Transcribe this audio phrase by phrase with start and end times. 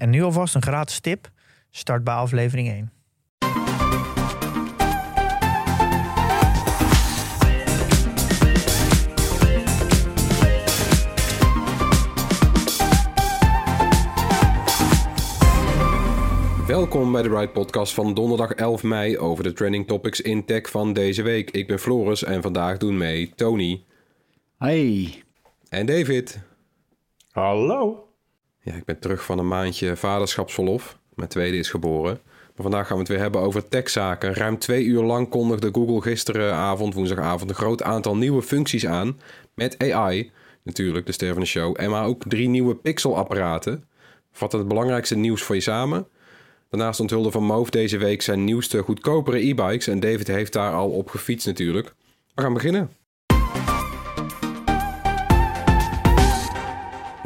[0.00, 1.30] En nu alvast een gratis tip.
[1.70, 2.92] Start bij aflevering 1.
[16.66, 20.70] Welkom bij de Ride Podcast van donderdag 11 mei over de trending topics in tech
[20.70, 21.50] van deze week.
[21.50, 23.84] Ik ben Floris en vandaag doen mee Tony
[24.58, 25.22] Hey.
[25.68, 26.40] en David.
[27.30, 28.09] Hallo.
[28.62, 30.98] Ja, ik ben terug van een maandje vaderschapsverlof.
[31.14, 32.20] Mijn tweede is geboren.
[32.24, 34.34] Maar vandaag gaan we het weer hebben over techzaken.
[34.34, 39.20] Ruim twee uur lang kondigde Google gisteravond, woensdagavond, een groot aantal nieuwe functies aan.
[39.54, 40.30] Met AI,
[40.62, 41.76] natuurlijk, de ster van de show.
[41.78, 43.84] En maar ook drie nieuwe Pixel-apparaten.
[44.32, 46.06] Vatten het belangrijkste nieuws voor je samen.
[46.68, 49.86] Daarnaast onthulde Van Moof deze week zijn nieuwste goedkopere e-bikes.
[49.86, 51.94] En David heeft daar al op gefietst natuurlijk.
[52.34, 52.90] We gaan beginnen.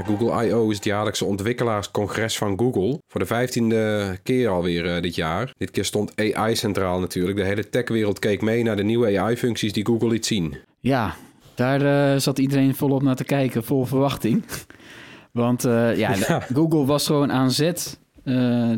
[0.03, 0.71] Google I.O.
[0.71, 3.01] is het jaarlijkse ontwikkelaarscongres van Google.
[3.09, 5.55] Voor de vijftiende keer alweer eh, dit jaar.
[5.59, 7.37] Dit keer stond AI centraal natuurlijk.
[7.37, 10.57] De hele techwereld keek mee naar de nieuwe AI-functies die Google liet zien.
[10.81, 11.15] Ja,
[11.55, 14.45] daar eh, zat iedereen volop naar te kijken, vol verwachting.
[15.33, 16.41] Want eh, ja, Ja.
[16.41, 17.99] Google was gewoon aan zet.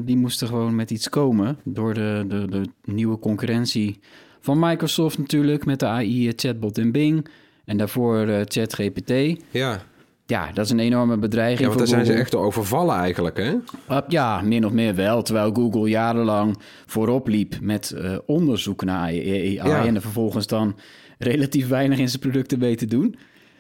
[0.00, 4.00] Die moesten gewoon met iets komen door de, de, de nieuwe concurrentie
[4.40, 7.28] van Microsoft natuurlijk met de AI-chatbot in Bing.
[7.64, 9.12] En daarvoor ChatGPT.
[9.50, 9.82] Ja,
[10.26, 13.54] Ja, dat is een enorme bedreiging ja want daar zijn ze echt overvallen eigenlijk, hè?
[13.90, 15.22] Uh, ja, min of meer wel.
[15.22, 19.52] Terwijl Google jarenlang voorop liep met eh, onderzoek naar AI.
[19.52, 19.86] Ja.
[19.86, 20.76] En er vervolgens dan
[21.18, 23.16] relatief weinig in zijn producten weet te doen.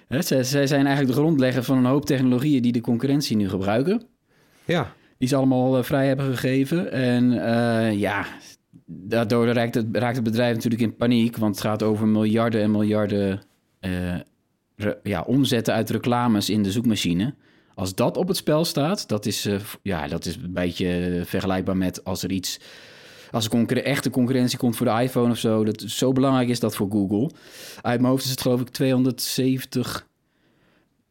[0.08, 3.48] Hè, zij, zij zijn eigenlijk de grondlegger van een hoop technologieën die de concurrentie nu
[3.48, 4.02] gebruiken.
[4.64, 6.92] Ja, Die ze allemaal eh, vrij hebben gegeven.
[6.92, 8.26] En eh, ja,
[8.86, 11.36] daardoor raakt het, raakt het bedrijf natuurlijk in paniek.
[11.36, 13.42] Want het gaat over miljarden en miljarden
[15.02, 17.34] ja, omzetten uit reclames in de zoekmachine.
[17.74, 21.76] Als dat op het spel staat, dat is, eh, ja, dat is een beetje vergelijkbaar
[21.76, 22.60] met als er iets.
[23.30, 25.64] Als er echte concurrentie komt voor de iPhone of zo.
[25.64, 27.30] Dat, zo belangrijk is dat voor Google.
[27.82, 30.06] Uit mijn hoofd is het geloof ik 270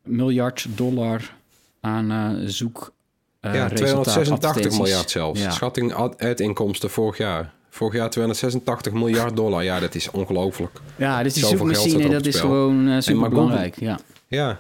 [0.04, 1.34] miljard dollar
[1.82, 2.94] aan eh, zoek.
[3.40, 4.80] eh, ja resultaat 286 advertenties.
[4.80, 5.42] miljard zelfs.
[5.42, 5.50] Ja.
[5.52, 7.54] Schatting ad- ad-inkomsten vorig jaar.
[7.76, 9.64] Vorig jaar 286 miljard dollar.
[9.64, 10.80] Ja, dat is ongelooflijk.
[10.96, 13.80] Ja, dus die Zoveel zoekmachine, dat is gewoon eh, super belangrijk.
[13.80, 14.00] Ja.
[14.28, 14.60] Ja.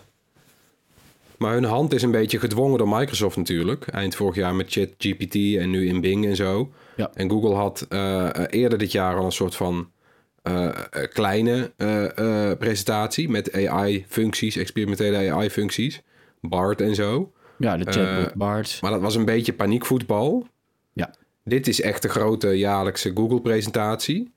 [1.38, 3.88] Maar hun hand is een beetje gedwongen door Microsoft natuurlijk.
[3.88, 6.72] Eind vorig jaar met ChatGPT en nu in Bing en zo.
[6.96, 7.12] Ja.
[7.14, 9.90] En Google had eh, eh, eerder dit jaar al een soort van
[11.14, 11.72] kleine
[12.60, 16.02] presentatie met AI-functies, experimentele AI-functies.
[16.42, 17.32] BART en zo.
[17.58, 18.78] ja, de chatbot Bart.
[18.82, 20.48] Maar dat was een beetje paniekvoetbal.
[21.48, 24.34] Dit is echt de grote jaarlijkse Google-presentatie.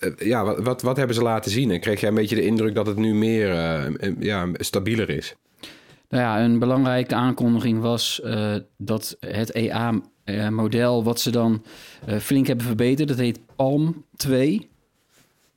[0.00, 1.70] Eh, Ja, wat, wat, wat hebben ze laten zien?
[1.70, 5.10] En kreeg jij een beetje de indruk dat het nu meer eh, eh, ja, stabieler
[5.10, 5.34] is?
[6.08, 8.22] Nou ja, een belangrijke aankondiging was
[8.76, 11.62] dat het EA-model, wat ze dan
[12.20, 14.68] flink hebben verbeterd, dat heet Palm 2,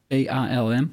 [0.08, 0.88] E-A-L-M.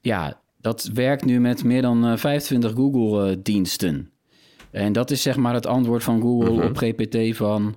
[0.00, 4.10] Ja, dat werkt nu met meer dan eh, 25 Google-diensten.
[4.70, 6.66] en dat is zeg maar het antwoord van Google Mhm.
[6.66, 7.76] op GPT van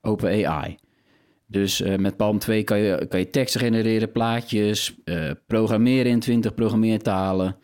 [0.00, 0.76] OpenAI.
[1.46, 6.20] Dus eh, met Palm 2 kan je, kan je teksten genereren, plaatjes, eh, programmeren in
[6.20, 7.56] 20 programmeertalen.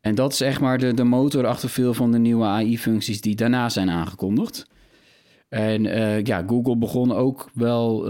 [0.00, 3.34] En dat is echt maar de, de motor achter veel van de nieuwe AI-functies die
[3.34, 4.66] daarna zijn aangekondigd.
[5.48, 8.02] En eh, ja, Google begon ook wel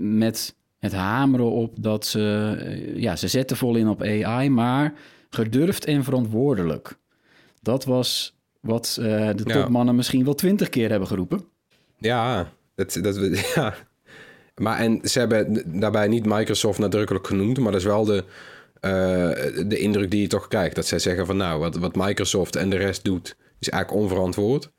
[0.00, 2.92] met het hameren op dat ze...
[2.96, 4.94] ja, ze zetten vol in op AI, maar
[5.30, 6.98] gedurfd en verantwoordelijk.
[7.62, 9.60] Dat was wat de Ja.
[9.60, 11.44] topmannen misschien wel twintig keer hebben geroepen.
[11.98, 12.52] Ja,
[12.88, 13.74] dat, dat, ja.
[14.56, 18.24] Maar en ze hebben daarbij niet Microsoft nadrukkelijk genoemd, maar dat is wel de,
[18.80, 18.90] eh,
[19.66, 20.74] de indruk die je toch krijgt.
[20.74, 24.70] Dat zij zeggen van nou, wat, wat Microsoft en de rest doet, is eigenlijk onverantwoord.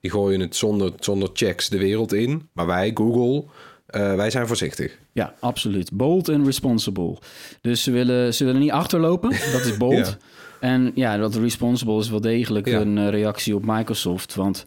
[0.00, 2.48] Die gooien het zonder, zonder checks de wereld in.
[2.52, 3.44] Maar wij, Google,
[3.86, 4.98] eh, wij zijn voorzichtig.
[5.12, 5.92] Ja, absoluut.
[5.92, 7.18] Bold en responsible.
[7.60, 9.30] Dus ze willen, ze willen niet achterlopen.
[9.52, 10.06] Dat is bold.
[10.06, 10.16] Ja.
[10.60, 12.80] En ja, dat responsible is wel degelijk Ja.
[12.80, 14.34] een eh, reactie op Microsoft.
[14.34, 14.64] Want,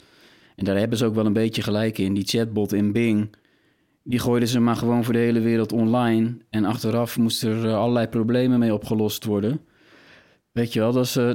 [0.55, 2.13] en daar hebben ze ook wel een beetje gelijk in.
[2.13, 3.35] Die chatbot in Bing,
[4.03, 6.37] die gooiden ze maar gewoon voor de hele wereld online.
[6.49, 9.61] En achteraf moesten er eh, allerlei problemen mee opgelost worden.
[10.51, 11.31] Weet je wel, dat is, eh,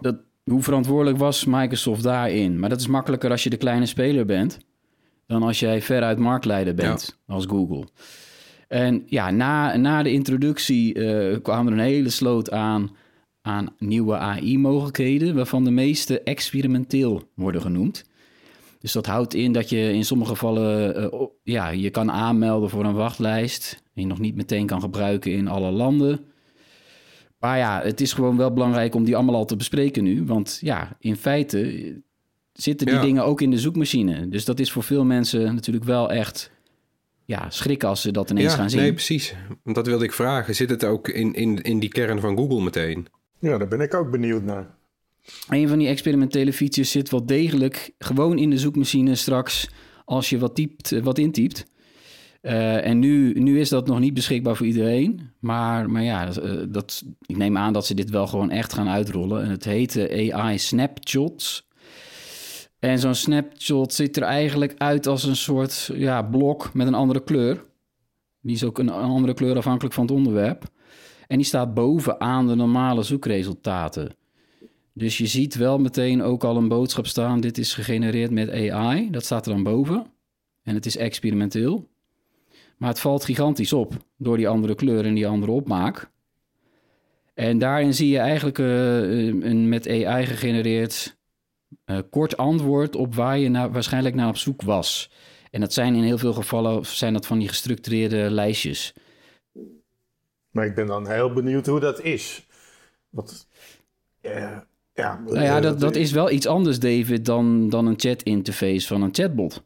[0.00, 2.58] dat, hoe verantwoordelijk was Microsoft daarin?
[2.58, 4.58] Maar dat is makkelijker als je de kleine speler bent...
[5.26, 7.84] dan als jij veruit marktleider bent als Google.
[8.68, 12.90] En ja, na, na de introductie uh, kwam er een hele sloot aan,
[13.42, 15.34] aan nieuwe AI-mogelijkheden...
[15.34, 18.09] waarvan de meeste experimenteel worden genoemd.
[18.80, 22.84] Dus dat houdt in dat je in sommige gevallen uh, ja, je kan aanmelden voor
[22.84, 23.82] een wachtlijst...
[23.94, 26.24] die je nog niet meteen kan gebruiken in alle landen...
[27.40, 30.24] Maar ja, het is gewoon wel belangrijk om die allemaal al te bespreken nu.
[30.24, 32.02] Want ja, in feite
[32.52, 34.28] zitten die dingen ook in de zoekmachine.
[34.28, 36.50] Dus dat is voor veel mensen natuurlijk wel echt
[37.24, 38.80] ja, schrikken als ze dat ineens gaan zien.
[38.80, 39.34] Nee, precies.
[39.64, 40.54] Dat wilde ik vragen.
[40.54, 43.06] Zit het ook in, in, in die kern van Google meteen?
[43.38, 44.78] Ja, daar ben ik ook benieuwd naar.
[45.48, 49.68] Een van die experimentele features zit wel degelijk gewoon in de zoekmachine straks
[50.04, 51.66] als je wat, typt, wat intypt.
[52.42, 55.30] Uh, en nu, nu is dat nog niet beschikbaar voor iedereen.
[55.38, 58.72] Maar, maar ja, dat, uh, dat, ik neem aan dat ze dit wel gewoon echt
[58.72, 59.42] gaan uitrollen.
[59.42, 61.68] En het heet AI Snapshots.
[62.80, 67.24] En zo'n snapshot ziet er eigenlijk uit als een soort ja, blok met een andere
[67.24, 67.64] kleur.
[68.40, 70.64] Die is ook een andere kleur afhankelijk van het onderwerp.
[71.26, 74.14] En die staat bovenaan de normale zoekresultaten.
[75.00, 79.10] Dus je ziet wel meteen ook al een boodschap staan: dit is gegenereerd met AI.
[79.10, 80.06] Dat staat er dan boven.
[80.62, 81.88] En het is experimenteel.
[82.76, 86.10] Maar het valt gigantisch op door die andere kleur en die andere opmaak.
[87.34, 88.66] En daarin zie je eigenlijk uh,
[89.42, 91.16] een met AI gegenereerd
[91.86, 95.10] uh, kort antwoord op waar je waarschijnlijk naar op zoek was.
[95.50, 98.94] En dat zijn in heel veel gevallen zijn dat van die gestructureerde lijstjes.
[100.50, 102.46] Maar ik ben dan heel benieuwd hoe dat is.
[103.10, 103.46] Wat,
[104.94, 108.86] ja, nou ja, dat, dat is wel iets anders, David, dan, dan een chat interface
[108.86, 109.62] van een chatbot.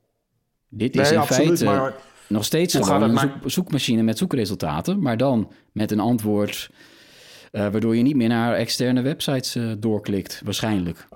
[0.68, 1.94] Dit is nee, in absoluut, feite maar
[2.28, 6.70] nog steeds gewoon een zoek- zoekmachine met zoekresultaten, maar dan met een antwoord
[7.52, 11.08] eh, waardoor je niet meer naar externe websites eh, doorklikt, waarschijnlijk.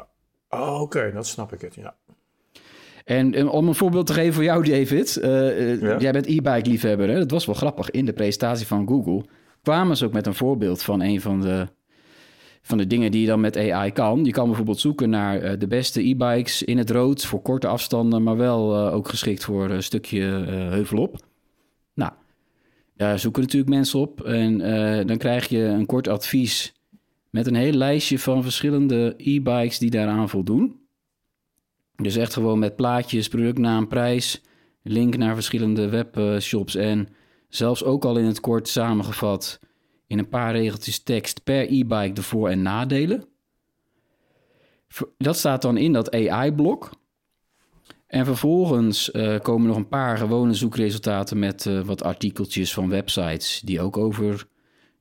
[0.49, 1.95] Oh, oké, dat snap ik het, ja.
[3.05, 5.17] En, en om een voorbeeld te geven voor jou, David.
[5.17, 5.99] eh, eh, Ja.
[5.99, 7.19] Jij bent e-bike liefhebber, hè?
[7.19, 7.91] Dat was wel grappig.
[7.91, 9.25] In de presentatie van Google
[9.63, 11.69] kwamen ze ook met een voorbeeld van een van de,
[12.69, 14.25] van de dingen die je dan met AI kan.
[14.25, 18.23] Je kan bijvoorbeeld zoeken naar eh, de beste e-bikes in het rood voor korte afstanden,
[18.23, 21.17] maar wel eh, ook geschikt voor een stukje eh, heuvelop.
[21.95, 22.13] Nou,
[22.97, 24.21] daar zoeken natuurlijk mensen op.
[24.25, 24.59] En
[25.07, 26.75] dan krijg je een kort advies
[27.31, 30.81] met een heel lijstje van verschillende e-bikes die daaraan voldoen.
[31.97, 34.43] Dus echt gewoon met plaatjes, productnaam, prijs,
[34.83, 37.09] link naar verschillende webshops en
[37.49, 39.61] zelfs ook al in het kort samengevat
[40.09, 43.25] in een paar regeltjes tekst per e-bike de voor- en nadelen.
[45.19, 46.91] Dat staat dan in dat AI-blok.
[48.07, 53.61] En vervolgens eh, komen nog een paar gewone zoekresultaten met eh, wat artikeltjes van websites
[53.65, 54.47] die ook over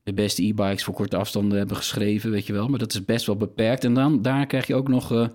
[0.02, 2.68] de beste e-bikes voor korte afstanden hebben geschreven, weet je wel.
[2.68, 3.84] Maar dat is best wel beperkt.
[3.84, 5.28] En dan daar krijg je ook nog eh,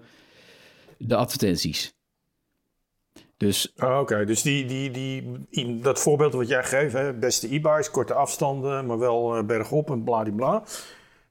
[0.97, 1.93] de advertenties.
[3.43, 7.91] Dus Oh, Oké, dus die, die, die, dat voorbeeld wat jij geeft, hè, beste e-bikes,
[7.91, 10.63] korte afstanden, maar wel eh, bergop en bladibla.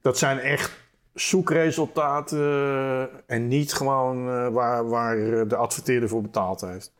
[0.00, 0.73] Dat zijn echt
[1.14, 6.93] zoekresultaten eh, en niet gewoon eh, waar, waar de adverteerder voor betaald heeft.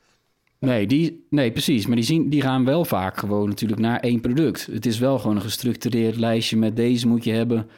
[0.59, 1.87] Nee, die, nee, precies.
[1.87, 4.67] Maar die, zien, die gaan wel vaak gewoon natuurlijk naar één product.
[4.67, 7.69] Het is wel gewoon een gestructureerd lijstje met deze moet je hebben.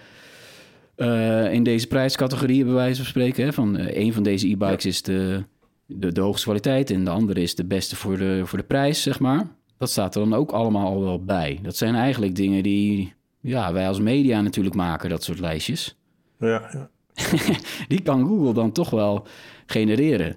[1.52, 3.44] in deze prijscategorieën, bij wijze van spreken.
[3.44, 3.52] Hè?
[3.52, 5.44] Van een van deze e-bikes is de,
[5.86, 9.02] de, de hoogste kwaliteit en de andere is de beste voor de, voor de prijs,
[9.02, 9.46] zeg maar.
[9.78, 11.58] Dat staat er dan ook allemaal al wel bij.
[11.62, 15.96] Dat zijn eigenlijk dingen die ja, wij als media natuurlijk maken, dat soort lijstjes.
[16.38, 16.88] Ja, ja.
[17.88, 19.26] die kan Google dan toch wel
[19.66, 20.36] genereren.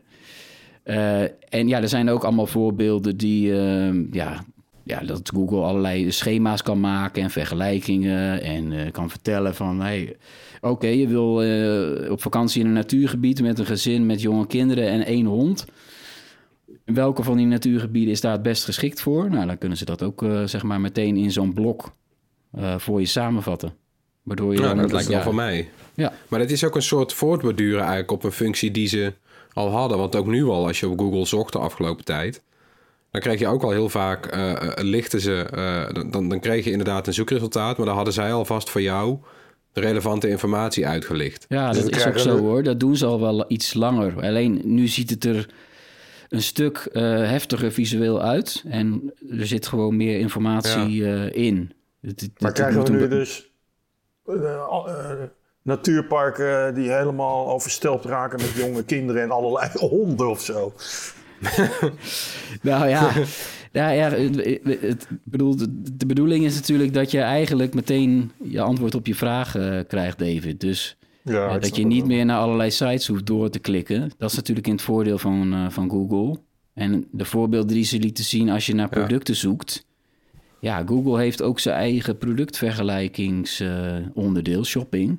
[0.83, 4.43] Eh, en ja, er zijn ook allemaal voorbeelden die, eh, ja,
[4.83, 10.17] ja, dat Google allerlei schema's kan maken en vergelijkingen en eh, kan vertellen van, hey,
[10.69, 14.87] oké, je wil eh, op vakantie in een natuurgebied met een gezin met jonge kinderen
[14.87, 15.65] en één hond.
[16.85, 19.29] Welke van die natuurgebieden is daar het best geschikt voor?
[19.29, 21.91] Nou, dan kunnen ze dat ook eh, zeg maar meteen in zo'n blok
[22.51, 23.73] eh, voor je samenvatten.
[24.23, 25.69] Waardoor je dan- dat lijkt wel ja, van mij.
[25.95, 29.13] Ja, Maar het is ook een soort voortborduren eigenlijk op een functie die ze
[29.53, 29.97] al hadden.
[29.97, 32.41] Want ook nu al, als je op Google zocht de afgelopen tijd...
[33.11, 34.37] dan kreeg je ook al heel vaak,
[34.81, 35.35] lichten ze...
[35.43, 37.77] eh, dan, dan kreeg je inderdaad een zoekresultaat...
[37.77, 39.17] maar dan hadden zij alvast voor jou
[39.81, 41.45] de relevante informatie uitgelicht.
[41.49, 42.63] Ja, Dus dat is ook zo hoor.
[42.63, 44.15] Dat doen ze al wel iets langer.
[44.25, 45.49] Alleen nu ziet het er
[46.29, 48.63] een stuk eh, heftiger visueel uit.
[48.67, 51.71] En er zit gewoon meer informatie eh, in.
[52.01, 53.51] Het- het- Maar het krijgen we nu dus
[54.25, 55.11] eh, eh,
[55.61, 60.73] natuurparken die helemaal overstelpt raken met jonge kinderen en allerlei honden of zo?
[62.61, 63.11] Nou ja,
[63.71, 65.55] ja, ja het, het- bedoel,
[65.93, 70.19] de, bedoeling is natuurlijk dat je eigenlijk meteen je antwoord op je vraag eh, krijgt,
[70.19, 70.59] David.
[70.59, 72.07] Dus Ja, ik dat je niet wel.
[72.07, 74.11] meer naar allerlei sites hoeft door te klikken.
[74.17, 76.39] Dat is natuurlijk in het voordeel van, eh, van Google.
[76.73, 78.97] En de voorbeelden die ze lieten zien als je naar Ja.
[78.97, 79.85] producten zoekt.
[80.59, 85.17] Ja, Google heeft ook zijn eigen productvergelijkingsonderdeel, shopping.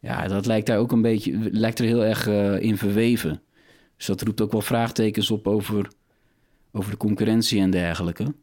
[0.00, 3.40] Ja, dat lijkt daar ook een beetje, lijkt er heel erg eh, in verweven.
[3.98, 5.88] Dus dat roept ook wel vraagtekens op over,
[6.72, 8.34] over de concurrentie en dergelijke.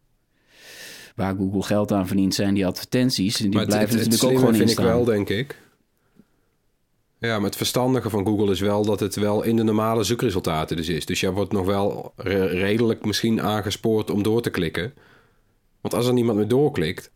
[1.16, 3.40] Waar Google geld aan verdient zijn die advertenties.
[3.40, 5.60] En die Maar blijven het, het natuurlijk ook gewoon in vind ik wel, denk ik.
[7.20, 10.78] Ja, maar het verstandige van Google is wel dat het wel in de normale zoekresultaten
[10.78, 11.06] dus is.
[11.06, 14.94] Dus jij wordt nog wel re- redelijk misschien aangespoord om door te klikken.
[15.82, 17.12] Want als er niemand meer doorklikt,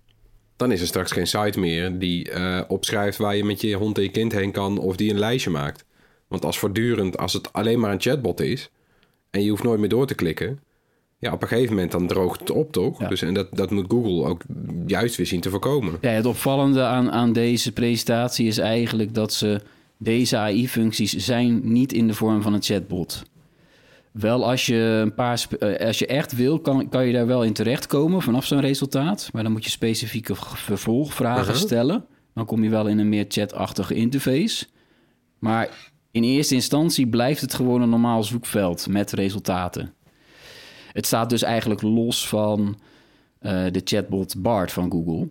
[0.56, 3.98] dan is er straks geen site meer die eh, opschrijft waar je met je hond
[3.98, 5.86] en je kind heen kan of die een lijstje maakt.
[6.30, 8.70] Want als voortdurend, als het alleen maar een chatbot is
[9.30, 10.60] en je hoeft nooit meer door te klikken,
[11.20, 13.00] ja, op een gegeven moment dan droogt het op, toch?
[13.00, 13.08] Ja.
[13.08, 14.42] Dus en dat, dat moet Google ook
[14.86, 15.98] juist weer zien te voorkomen.
[16.02, 19.62] Ja, het opvallende aan, aan deze presentatie is eigenlijk dat ze
[19.98, 23.24] deze AI-functies zijn niet in de vorm van een chatbot.
[24.12, 27.44] Wel als je een paar eh, als je echt wil, kan, kan je daar wel
[27.44, 29.30] in terechtkomen vanaf zo'n resultaat.
[29.34, 31.56] Maar dan moet je specifieke vervolgvragen Uh-huh.
[31.56, 32.06] stellen.
[32.34, 34.66] Dan kom je wel in een meer chatachtige interface.
[35.40, 39.94] Maar in eerste instantie blijft het gewoon een normaal zoekveld met resultaten.
[40.92, 42.80] Het staat dus eigenlijk los van
[43.40, 45.30] eh, de chatbot Bart van Google.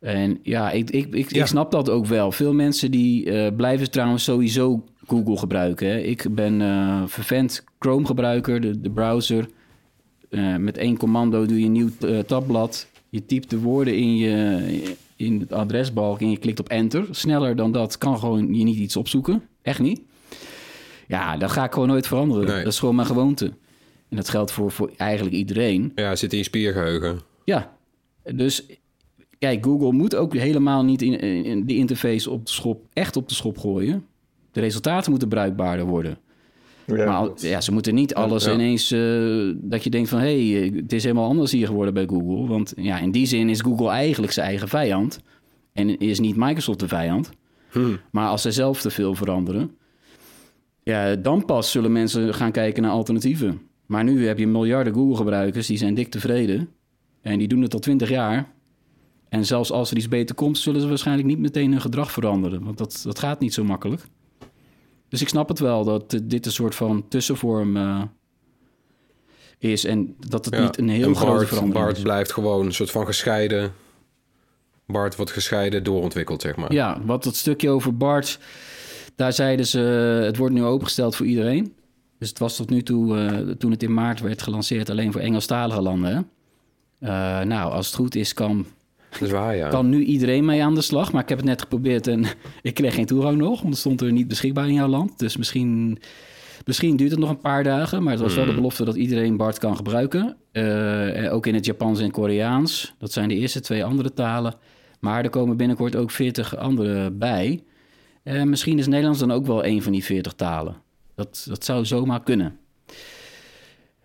[0.00, 1.40] En ja, ik, ik, ik, Ja.
[1.40, 2.32] ik snap dat ook wel.
[2.32, 5.86] Veel mensen die eh, blijven trouwens sowieso Google gebruiken.
[5.86, 5.98] Hè.
[5.98, 9.48] Ik ben eh vervent Chrome-gebruiker, de, de browser.
[10.58, 11.90] Met één commando doe je een nieuw
[12.26, 12.86] tabblad.
[13.08, 17.06] Je typt de woorden in, je, in het adresbalk en je klikt op enter.
[17.10, 19.42] Sneller dan dat kan gewoon je niet iets opzoeken.
[19.62, 20.00] Echt niet.
[21.08, 22.46] Ja, dat ga ik gewoon nooit veranderen.
[22.46, 22.62] Nee.
[22.62, 23.44] Dat is gewoon mijn gewoonte.
[24.08, 25.92] En dat geldt voor, voor eigenlijk iedereen.
[25.94, 27.20] Ja, zit in je spiergeheugen.
[27.44, 27.76] Ja,
[28.34, 28.66] dus
[29.38, 33.28] kijk, Google moet ook helemaal niet in, in die interface op de schop, echt op
[33.28, 34.06] de schop gooien.
[34.52, 36.18] De resultaten moeten bruikbaarder worden.
[36.86, 38.52] Ja, maar ja, ze moeten niet alles ja.
[38.52, 42.06] ineens eh, dat je denkt van hé, hey, het is helemaal anders hier geworden bij
[42.06, 42.46] Google.
[42.46, 45.20] Want ja, in die zin is Google eigenlijk zijn eigen vijand.
[45.72, 47.30] En is niet Microsoft de vijand.
[47.70, 47.96] Hm.
[48.10, 49.76] Maar als zij zelf te veel veranderen,
[50.82, 53.60] ja, dan pas zullen mensen gaan kijken naar alternatieven.
[53.86, 56.68] Maar nu heb je miljarden Google-gebruikers, die zijn dik tevreden.
[57.20, 58.52] En die doen het al twintig jaar.
[59.28, 62.64] En zelfs als er iets beter komt, zullen ze waarschijnlijk niet meteen hun gedrag veranderen.
[62.64, 64.02] Want dat, dat gaat niet zo makkelijk.
[65.12, 68.02] Dus ik snap het wel dat eh, dit een soort van tussenvorm eh,
[69.58, 69.84] is.
[69.84, 70.62] En dat het Ja.
[70.62, 72.02] niet een heel grote Bart, verandering Bart is.
[72.02, 73.72] blijft gewoon een soort van gescheiden.
[74.86, 76.72] Bart wordt gescheiden doorontwikkeld, zeg maar.
[76.72, 78.38] Ja, wat dat stukje over Bart,
[79.16, 79.78] daar zeiden ze,
[80.24, 81.74] het wordt nu opengesteld voor iedereen.
[82.18, 85.20] Dus het was tot nu toe, eh, toen het in maart werd gelanceerd, alleen voor
[85.20, 86.28] Engelstalige landen.
[86.98, 87.08] Eh,
[87.40, 88.66] nou, als het goed is, kan,
[89.12, 89.68] Dat is waar, ja.
[89.68, 91.12] kan nu iedereen mee aan de slag.
[91.12, 92.24] Maar ik heb het net geprobeerd en
[92.62, 95.18] ik kreeg geen toegang nog, want het stond er niet beschikbaar in jouw land.
[95.18, 95.98] Dus misschien,
[96.64, 99.36] misschien duurt het nog een paar dagen, maar het was wel de belofte dat iedereen
[99.36, 100.36] Bart kan gebruiken.
[100.52, 102.94] Eh, en ook in het Japans en Koreaans.
[102.98, 104.54] Dat zijn de eerste twee andere talen.
[105.00, 107.62] Maar er komen binnenkort ook 40 andere bij.
[108.22, 110.76] Eh, misschien is Nederlands dan ook wel een van die 40 talen.
[111.14, 112.58] Dat, dat zou zomaar kunnen.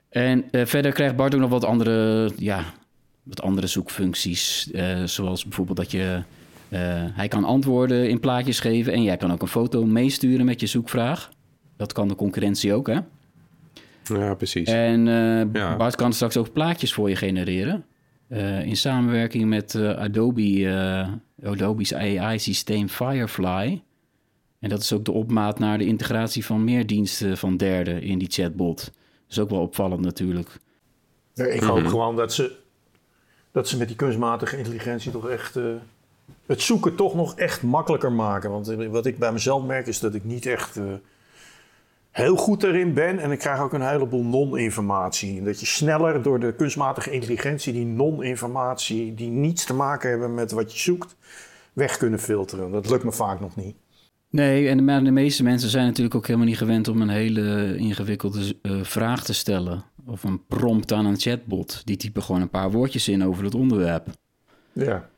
[0.10, 2.74] En eh, verder krijgt Bart ook nog wat andere, ja,
[3.28, 4.72] wat andere zoekfuncties.
[4.72, 6.22] eh, zoals bijvoorbeeld dat je...
[6.70, 6.80] eh,
[7.14, 8.94] hij kan antwoorden in plaatjes geven...
[8.94, 11.30] en jij kan ook een foto meesturen met je zoekvraag.
[11.78, 13.00] Dat kan de concurrentie ook, hè?
[14.04, 14.68] Ja, precies.
[14.68, 15.76] En eh, Ja.
[15.78, 17.86] Bart kan straks ook plaatjes voor je genereren.
[18.28, 23.82] Eh, in samenwerking met eh, Adobe, eh, Adobe's AI-systeem Firefly.
[24.60, 28.18] En dat is ook de opmaat naar de integratie van meer diensten van derden in
[28.20, 28.78] die chatbot.
[28.78, 28.92] Dat
[29.30, 30.50] is ook wel opvallend natuurlijk.
[31.34, 31.88] Ja, ik hoop Mhm.
[31.88, 32.56] gewoon dat ze,
[33.58, 35.64] dat ze met die kunstmatige intelligentie toch echt eh,
[36.46, 38.52] het zoeken toch nog echt makkelijker maken.
[38.52, 40.84] Want eh, wat ik bij mezelf merk is dat ik niet echt eh,
[42.12, 43.20] heel goed erin ben.
[43.20, 45.44] En ik krijg ook een heleboel non-informatie.
[45.44, 50.52] Dat je sneller door de kunstmatige intelligentie die non-informatie, die niets te maken hebben met
[50.52, 51.16] wat je zoekt,
[51.74, 52.72] weg kunnen filteren.
[52.72, 53.76] Dat lukt me vaak nog niet.
[54.30, 58.56] Nee, en de, meeste mensen zijn natuurlijk ook helemaal niet gewend om een hele ingewikkelde
[58.82, 59.84] vraag te stellen.
[60.08, 61.82] Of een prompt aan een chatbot.
[61.86, 64.08] Die typen gewoon een paar woordjes in over het onderwerp.
[64.74, 65.10] Ja.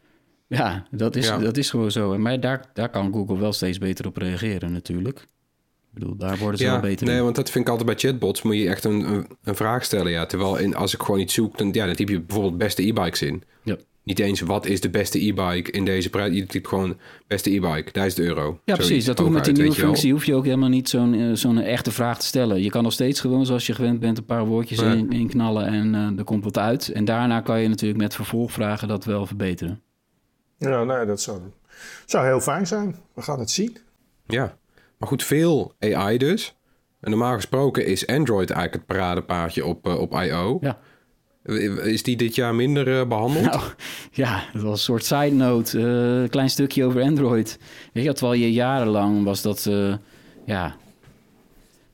[0.47, 1.37] Ja, dat is, Ja.
[1.37, 2.17] Dat is gewoon zo.
[2.17, 5.19] Maar daar, daar kan Google wel steeds beter op reageren natuurlijk.
[5.19, 7.23] Ik bedoel, daar worden ze ja, wel beter nee, in.
[7.23, 8.41] want dat vind ik altijd bij chatbots.
[8.41, 10.11] Moet je echt een, een, een vraag stellen.
[10.11, 10.25] Ja.
[10.25, 13.21] Terwijl in, als ik gewoon iets zoek, dan, ja, dan typ je bijvoorbeeld beste e-bikes
[13.21, 13.43] in.
[13.63, 13.77] Ja.
[14.09, 16.35] Niet eens wat is de beste e-bike in deze prijs.
[16.35, 16.97] Je typt gewoon
[17.27, 18.59] beste e-bike, 1000 euro.
[18.65, 19.05] Ja, precies.
[19.05, 21.91] Dat hoeft met die nieuwe functie hoef je ook helemaal niet zo'n eh, zo'n echte
[21.91, 22.61] vraag te stellen.
[22.61, 24.91] Je kan nog steeds gewoon, zoals je gewend bent, een paar woordjes Ja.
[24.93, 26.87] in, in knallen en eh, er komt wat uit.
[26.87, 29.81] En daarna kan je natuurlijk met vervolgvragen dat wel verbeteren.
[30.57, 31.39] Ja, nee, dat zou,
[32.05, 32.95] zou heel fijn zijn.
[33.13, 33.77] We gaan het zien.
[34.25, 34.57] Ja,
[34.97, 36.55] maar goed, veel AI dus.
[36.99, 40.57] En normaal gesproken is Android eigenlijk het paradepaardje op, eh, op I.O.
[40.61, 40.79] Ja.
[41.83, 43.45] Is die dit jaar minder eh, behandeld?
[43.45, 43.61] Nou,
[44.11, 45.79] ja, dat was een soort side note.
[45.79, 47.59] Een klein stukje over Android.
[47.93, 49.93] Weet je, terwijl je jarenlang was dat, eh,
[50.45, 50.75] ja,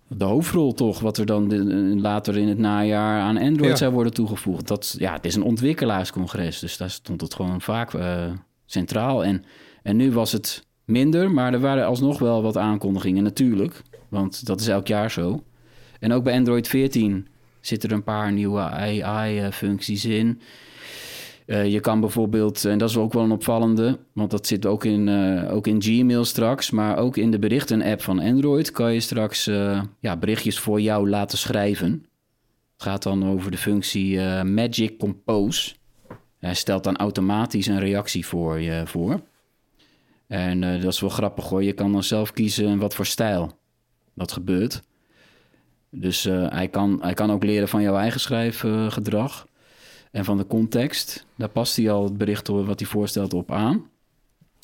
[0.07, 3.75] de hoofdrol toch, wat er dan later in het najaar aan Android Ja.
[3.75, 4.67] zou worden toegevoegd.
[4.67, 7.91] Dat, ja, het is een ontwikkelaarscongres, dus daar stond het gewoon vaak
[8.65, 9.23] centraal.
[9.25, 9.43] En,
[9.83, 13.81] en nu was het minder, maar er waren alsnog wel wat aankondigingen natuurlijk.
[14.09, 15.43] Want dat is elk jaar zo.
[15.99, 17.27] En ook bij Android 14
[17.67, 20.41] zitten er een paar nieuwe AI-functies in.
[21.45, 24.85] Eh, je kan bijvoorbeeld, en dat is ook wel een opvallende, want dat zit ook
[24.85, 28.99] in, eh, ook in Gmail straks, maar ook in de berichten-app van Android kan je
[28.99, 31.91] straks eh, ja, berichtjes voor jou laten schrijven.
[32.73, 35.75] Het gaat dan over de functie Magic Compose.
[36.37, 39.21] Hij stelt dan automatisch een reactie voor je voor.
[40.27, 41.63] En dat is wel grappig hoor.
[41.63, 43.59] Je kan dan zelf kiezen wat voor stijl
[44.13, 44.83] dat gebeurt.
[45.95, 49.47] Dus eh, hij, kan, hij kan ook leren van jouw eigen schrijfgedrag
[50.11, 51.25] en van de context.
[51.37, 53.89] Daar past hij al het bericht wat hij voorstelt op aan.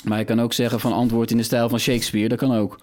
[0.04, 2.28] Maar hij kan ook zeggen van antwoord in de stijl van Shakespeare.
[2.28, 2.80] Dat kan ook.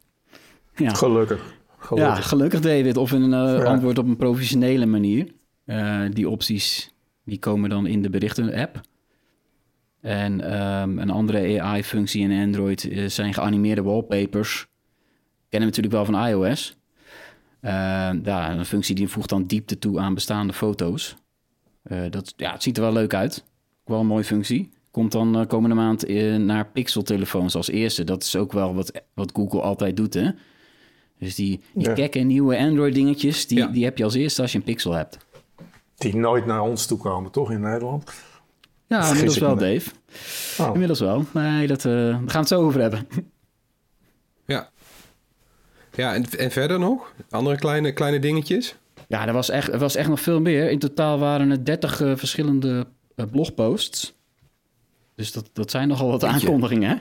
[0.76, 0.94] ja.
[0.94, 1.58] Gelukkig.
[1.78, 2.16] Gelukkig.
[2.16, 2.96] Ja, gelukkig David.
[2.96, 3.64] Of in een eh, Ja.
[3.64, 5.32] antwoord op een professionele manier.
[5.64, 6.94] Eh, die opties
[7.24, 8.80] die komen dan in de berichten-app.
[10.00, 14.66] En ehm, een andere AI-functie in Android eh, zijn geanimeerde wallpapers.
[15.48, 16.79] Kennen we natuurlijk wel van iOS.
[17.60, 17.72] Eh,
[18.22, 21.16] ja, een functie die voegt dan diepte toe aan bestaande foto's.
[21.82, 23.44] Eh, dat, ja, het ziet er wel leuk uit.
[23.84, 24.70] Wel een mooie functie.
[24.90, 28.04] Komt dan eh, komende maand naar Pixel-telefoons als eerste.
[28.04, 30.30] Dat is ook wel wat, wat Google altijd doet, hè?
[31.18, 31.94] Dus die, die Ja.
[31.94, 33.66] gekke nieuwe Android-dingetjes, die, Ja.
[33.66, 35.18] die heb je als eerste als je een Pixel hebt.
[35.96, 38.12] Die nooit naar ons toe komen, toch, in Nederland?
[38.86, 39.56] Ja, inmiddels wel?
[39.56, 39.90] Dave.
[40.58, 40.70] Oh.
[40.72, 41.24] Inmiddels wel.
[41.34, 43.06] Nee, dat, daar gaan we het zo over hebben.
[46.00, 46.14] Ja.
[46.14, 47.12] En, en verder nog?
[47.30, 48.74] Andere kleine, kleine dingetjes?
[49.08, 50.70] Ja, er was, echt, er was echt nog veel meer.
[50.70, 54.14] In totaal waren het 30 eh, verschillende eh, blogposts.
[55.20, 56.96] Dus dat, dat zijn nogal wat aankondigingen, hè?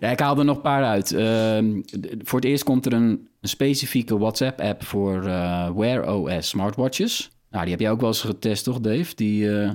[0.06, 1.12] ja, ik haal er nog een paar uit.
[1.12, 1.80] Ehm,
[2.18, 7.30] voor het eerst komt er een, een specifieke WhatsApp-app voor eh, Wear OS smartwatches.
[7.50, 9.14] Nou, die heb jij ook wel eens getest, toch, Dave?
[9.14, 9.72] Die, eh,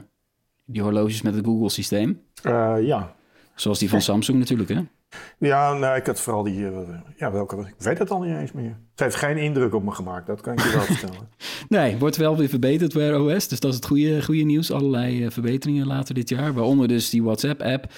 [0.65, 2.21] die horloges met het Google-systeem.
[2.43, 3.15] Eh, ja.
[3.55, 4.81] Zoals die van Samsung natuurlijk, hè?
[5.39, 6.65] Ja, nou, ik had vooral die...
[6.67, 6.79] eh,
[7.17, 7.57] ja, welke...
[7.57, 8.77] Ik weet het al niet eens meer.
[8.91, 11.29] Het heeft geen indruk op me gemaakt, dat kan ik je wel vertellen.
[11.69, 13.47] Nee, wordt wel weer verbeterd, Wear OS.
[13.47, 14.71] Dus dat is het goede, goede nieuws.
[14.71, 16.53] Allerlei eh, verbeteringen later dit jaar.
[16.53, 17.91] Waaronder dus die WhatsApp-app.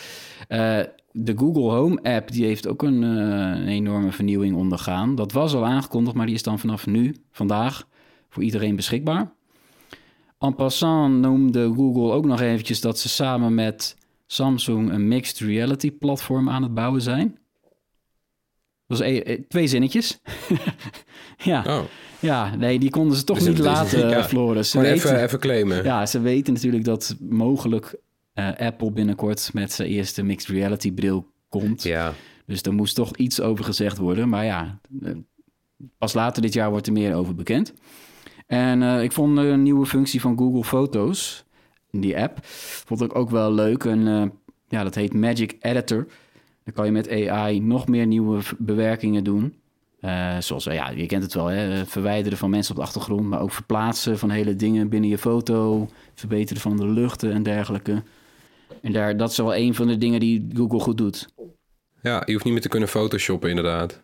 [0.48, 0.80] Eh,
[1.12, 5.16] de Google Home-app die heeft ook een, een enorme vernieuwing ondergaan.
[5.16, 7.88] Dat was al aangekondigd, maar die is dan vanaf nu, vandaag,
[8.30, 9.32] voor iedereen beschikbaar.
[10.40, 13.98] En passant noemde Google ook nog eventjes dat ze samen met
[14.32, 17.38] Samsung een mixed reality platform aan het bouwen zijn.
[18.88, 20.20] Dat was e- eh, twee zinnetjes.
[21.52, 21.64] ja.
[21.68, 21.84] Oh,
[22.20, 24.24] Ja, nee, die konden ze toch Dus niet is- laten, ja.
[24.24, 24.70] Floris.
[24.70, 25.84] Ze weten, even, even claimen.
[25.84, 27.96] ja, ze weten natuurlijk dat mogelijk
[28.34, 31.84] eh, Apple binnenkort met zijn eerste mixed reality bril komt.
[31.84, 32.14] Ja.
[32.46, 34.30] Dus er moest toch iets over gezegd worden.
[34.30, 35.12] Maar ja, eh,
[35.98, 37.74] pas later dit jaar wordt er meer over bekend.
[38.48, 41.46] En eh, ik vond een nieuwe functie van Google Foto's
[41.92, 42.38] die app.
[42.86, 43.84] Vond ik ook wel leuk.
[43.84, 44.24] En eh,
[44.68, 46.08] ja, dat heet Magic Editor.
[46.64, 49.56] Dan kan je met AI nog meer nieuwe bewerkingen doen.
[50.00, 51.86] Eh, zoals, eh, ja, je kent het wel, hè?
[51.86, 55.90] verwijderen van mensen op de achtergrond, maar ook verplaatsen van hele dingen binnen je foto,
[56.14, 58.04] verbeteren van de luchten en dergelijke.
[58.82, 61.28] En daar, dat is wel een van de dingen die Google goed doet.
[62.02, 64.02] ja, je hoeft niet meer te kunnen photoshoppen inderdaad.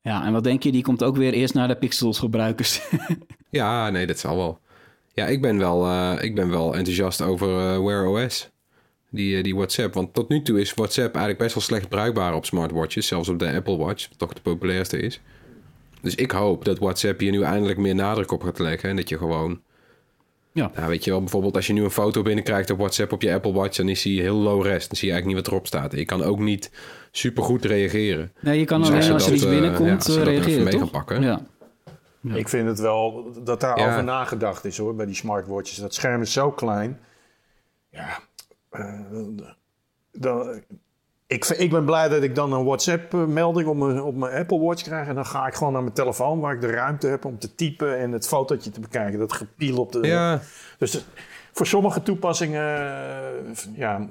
[0.00, 0.72] Ja, en wat denk je?
[0.72, 2.80] Die komt ook weer eerst naar de Pixels gebruikers.
[3.50, 4.60] Ja, nee, dat zal wel.
[5.18, 8.50] Ja, ik ben wel, eh, ik ben wel enthousiast over eh, Wear OS.
[9.10, 9.94] Die, eh, die WhatsApp.
[9.94, 13.06] Want tot nu toe is WhatsApp eigenlijk best wel slecht bruikbaar op smartwatches.
[13.06, 15.20] Zelfs op de Apple Watch, wat toch de populairste is.
[16.00, 18.88] Dus ik hoop dat WhatsApp hier nu eindelijk meer nadruk op gaat leggen.
[18.88, 19.60] En dat je gewoon...
[20.52, 20.70] Ja.
[20.74, 23.32] Nou, weet je wel, bijvoorbeeld als je nu een foto binnenkrijgt op WhatsApp op je
[23.32, 23.76] Apple Watch...
[23.76, 24.88] dan is die heel low res.
[24.88, 25.92] Dan zie je eigenlijk niet wat erop staat.
[25.92, 26.70] Je kan ook niet
[27.10, 28.32] super goed reageren.
[28.40, 30.28] nee, je kan Dus alleen ze als er iets eh, ja, binnenkomt als ze dat
[30.28, 30.80] even reageren, mee toch?
[30.80, 31.22] gaan pakken.
[31.22, 31.46] Ja.
[32.20, 32.34] Ja.
[32.34, 33.88] Ik vind het wel dat daar Ja.
[33.90, 35.76] over nagedacht is hoor, bij die smartwatches.
[35.76, 37.00] Dat scherm is zo klein.
[37.90, 38.18] Ja,
[38.70, 39.00] eh,
[40.12, 40.62] dan,
[41.26, 44.82] ik, ik ben blij dat ik dan een WhatsApp-melding op mijn, op mijn Apple Watch
[44.82, 45.08] krijg.
[45.08, 47.54] En dan ga ik gewoon naar mijn telefoon waar ik de ruimte heb om te
[47.54, 49.18] typen en het fotootje te bekijken.
[49.18, 50.06] Dat gepiel op de.
[50.06, 50.40] Ja,
[50.78, 51.02] Dus eh,
[51.52, 54.08] voor sommige toepassingen eh, ja,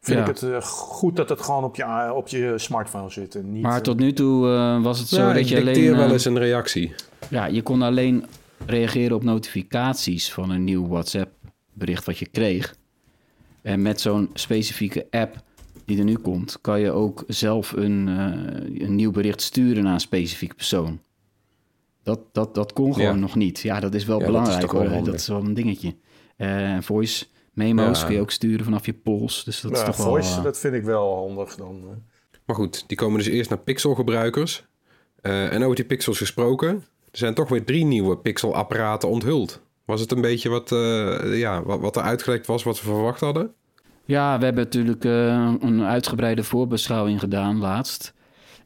[0.00, 0.26] vind Ja.
[0.26, 3.34] ik het eh, goed dat het gewoon op je, op je smartphone zit.
[3.34, 5.96] En niet, Maar tot nu toe eh, was het zo ja dat je alleen...
[5.96, 6.94] wel eh, eens een reactie.
[7.30, 8.24] Ja, je kon alleen
[8.66, 12.74] reageren op notificaties van een nieuw WhatsApp-bericht wat je kreeg.
[13.62, 15.36] En met zo'n specifieke app
[15.84, 19.92] die er nu komt, kan je ook zelf een, eh, een nieuw bericht sturen naar
[19.94, 21.00] een specifieke persoon.
[22.02, 23.20] Dat, dat, dat kon gewoon Ja.
[23.20, 23.60] nog niet.
[23.60, 24.90] Ja, dat is wel Ja, dat is belangrijk wel hoor.
[24.90, 25.10] handig.
[25.12, 25.94] Dat is wel een dingetje.
[26.36, 27.26] Eh, voice
[27.58, 28.06] memo's Ja.
[28.06, 29.44] kun je ook sturen vanaf je pols.
[29.44, 30.38] Dus dat is toch voice, wel...
[30.38, 31.80] eh, dat vind ik wel handig dan.
[31.90, 31.96] eh.
[32.46, 34.64] Maar goed, die komen dus eerst naar Pixel-gebruikers.
[35.20, 36.68] Eh, en over die Pixels gesproken,
[37.10, 39.60] er zijn toch weer drie nieuwe Pixel-apparaten onthuld.
[39.84, 43.20] Was het een beetje wat, eh, ja, wat, wat er uitgelekt was, wat we verwacht
[43.20, 43.52] hadden?
[44.04, 48.14] Ja, we hebben natuurlijk eh, een uitgebreide voorbeschouwing gedaan laatst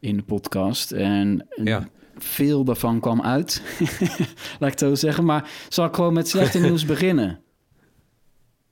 [0.00, 0.90] in de podcast.
[0.92, 1.88] En Ja.
[2.16, 3.62] veel daarvan kwam uit,
[4.58, 5.24] laat ik het zo zeggen.
[5.24, 7.40] Maar zal ik gewoon met slechte nieuws beginnen?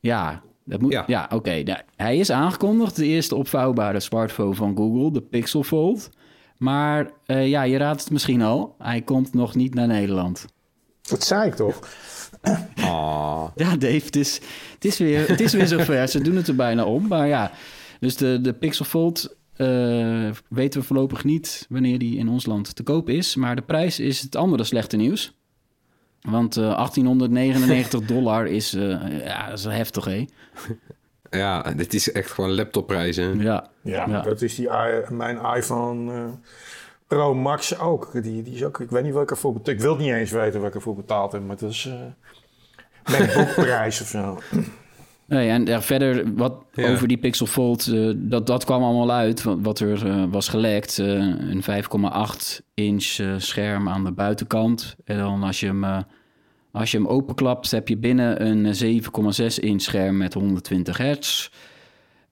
[0.00, 1.04] Ja, dat moet, Ja.
[1.06, 1.28] ja.
[1.32, 1.62] oké.
[1.62, 6.10] Nou, hij is aangekondigd, de eerste opvouwbare smartphone van Google, de Pixel Fold.
[6.56, 10.46] Maar eh, ja, je raadt het misschien al, hij komt nog niet naar Nederland.
[11.02, 11.78] Dat zei ik toch?
[12.74, 13.46] Ah.
[13.54, 14.40] Ja, Dave, het is,
[14.74, 16.08] het is, weer, het is weer zover.
[16.08, 17.06] Ze doen het er bijna om.
[17.08, 17.52] Maar ja,
[18.00, 22.76] dus de, de Pixel Fold eh, weten we voorlopig niet wanneer die in ons land
[22.76, 23.36] te koop is.
[23.36, 25.32] Maar de prijs is het andere slechte nieuws.
[26.20, 30.24] Want eh 1899 dollar is, eh, ja, dat is heftig, hè?
[31.30, 33.40] Ja, dit is echt gewoon laptopprijzen.
[33.40, 34.20] Ja, Ja, Ja.
[34.20, 34.70] dat is die,
[35.08, 36.24] mijn iPhone eh,
[37.06, 38.12] Pro Max ook.
[38.12, 38.80] Die, die is ook.
[38.80, 40.96] Ik weet niet welke ervoor betaald Ik wil het niet eens weten welke ik ervoor
[40.96, 41.94] betaald heb, maar het is uh,
[43.18, 44.38] MacBook-prijs of zo.
[45.30, 46.90] Nee, en ja, verder wat Ja.
[46.92, 49.42] over die Pixel Fold, eh, dat, dat kwam allemaal uit.
[49.42, 51.06] Wat, wat er eh, was gelekt, eh,
[51.50, 54.96] een 5,8 inch scherm aan de buitenkant.
[55.04, 55.84] En dan als je hem,
[56.72, 61.48] als je hem openklapt, heb je binnen een eh, 7,6 inch scherm met 120 hertz.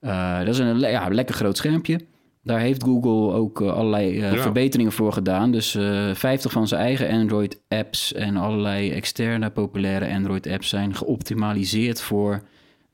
[0.00, 2.00] Dat is een ja, lekker groot schermpje.
[2.42, 4.36] Daar heeft Google ook allerlei Ja.
[4.36, 5.50] verbeteringen voor gedaan.
[5.52, 12.42] Dus eh 50 van zijn eigen Android-apps en allerlei externe populaire Android-apps zijn geoptimaliseerd voor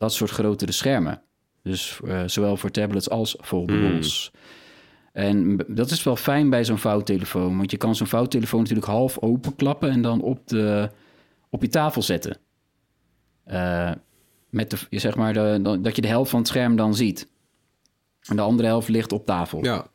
[0.05, 1.23] dat soort grotere schermen.
[1.63, 4.31] Dus eh, zowel voor tablets als foldables.
[5.13, 7.57] En b- dat is wel fijn bij zo'n vouwtelefoon.
[7.57, 10.91] Want je kan zo'n vouwtelefoon natuurlijk half openklappen en dan op, de,
[11.51, 12.37] op je tafel zetten.
[13.45, 13.91] Eh,
[14.51, 17.29] met de, je zeg maar de, dat je de helft van het scherm dan ziet.
[18.21, 19.65] En de andere helft ligt op tafel.
[19.65, 19.87] Ja,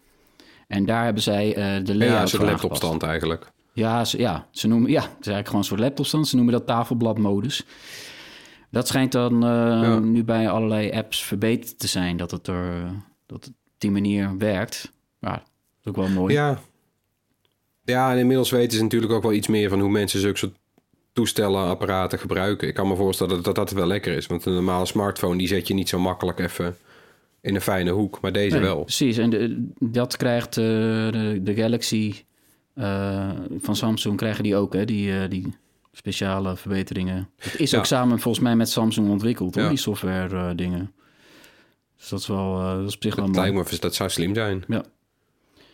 [0.68, 3.52] En daar hebben zij eh de ja layout voor laptopstand eigenlijk.
[3.74, 6.28] ja, ze, ja, ze noemen, ja, het is eigenlijk gewoon een soort laptopstand.
[6.28, 7.66] Ze noemen dat tafelbladmodus.
[8.72, 12.82] Dat schijnt dan eh, nu bij allerlei apps verbeterd te zijn, dat het er
[13.26, 14.92] dat het op die manier werkt.
[15.20, 15.42] Ja, dat
[15.82, 16.34] is ook wel mooi.
[16.34, 16.60] Ja.
[17.84, 20.56] Ja, en inmiddels weten ze natuurlijk ook wel iets meer van hoe mensen zulke soort
[21.14, 22.68] toestellen, apparaten gebruiken.
[22.68, 24.28] Ik kan me voorstellen dat dat, dat wel lekker is.
[24.28, 26.78] Want een normale smartphone, die zet je niet zo makkelijk even
[27.42, 28.22] in een fijne hoek.
[28.22, 28.84] Maar deze Nee, wel.
[28.84, 32.14] Precies, en de- dat krijgt eh, de, de Galaxy
[32.74, 33.30] eh,
[33.60, 35.54] van Samsung krijgen die ook, hè, die, die
[36.00, 37.30] speciale verbeteringen.
[37.36, 37.78] Het is Ja.
[37.78, 39.70] ook samen volgens mij met Samsung ontwikkeld, hoor, Ja.
[39.70, 40.92] die software eh, dingen.
[41.98, 43.52] Dus dat is wel, eh, dat is op zich wel mooi.
[43.52, 44.64] me, dat zou slim zijn.
[44.68, 44.84] Ja.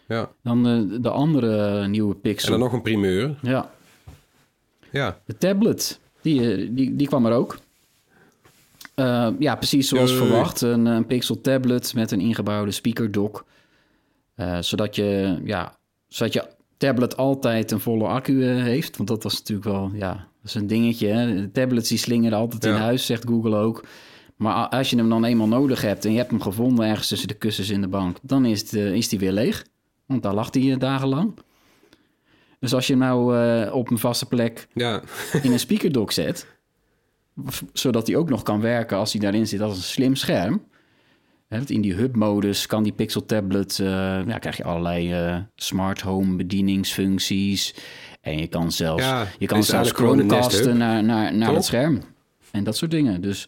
[0.07, 0.31] Ja.
[0.43, 2.49] Dan eh, de andere nieuwe En Pixel.
[2.51, 3.35] dan nog een primeur.
[3.41, 3.71] Ja,
[4.91, 5.19] Ja.
[5.25, 5.99] de tablet.
[6.21, 7.57] Die, die, die kwam er ook.
[9.39, 10.61] Ja, precies zoals verwacht.
[10.61, 13.45] Een, een Pixel tablet met een ingebouwde speaker dock.
[14.59, 18.97] Zodat, je, ja, zodat je tablet altijd een volle accu eh, heeft.
[18.97, 21.07] Want dat was natuurlijk wel, ja, dat is een dingetje.
[21.07, 21.35] Hè?
[21.35, 23.85] De tablets die slingeren altijd in huis, zegt Google ook.
[24.35, 27.27] Maar als je hem dan eenmaal nodig hebt en je hebt hem gevonden ergens tussen
[27.27, 29.65] de kussens in de bank, dan is, het, eh, is die weer leeg.
[30.05, 31.33] Want daar lag hij eh, dagenlang.
[32.59, 35.01] Dus als je hem nou op een vaste plek Ja.
[35.41, 36.47] in een speakerdock zet,
[37.73, 40.61] zodat hij ook nog kan werken als hij daarin zit als een slim scherm.
[41.63, 43.87] In die hub-modus kan die Pixel tablet, eh
[44.27, 47.75] ja, krijg je allerlei eh, smart home bedieningsfuncties.
[48.21, 52.01] En je kan zelfs, Ja, je kan zelfs Chromecasten naar, naar, naar het scherm.
[52.51, 53.21] En dat soort dingen.
[53.21, 53.47] Dus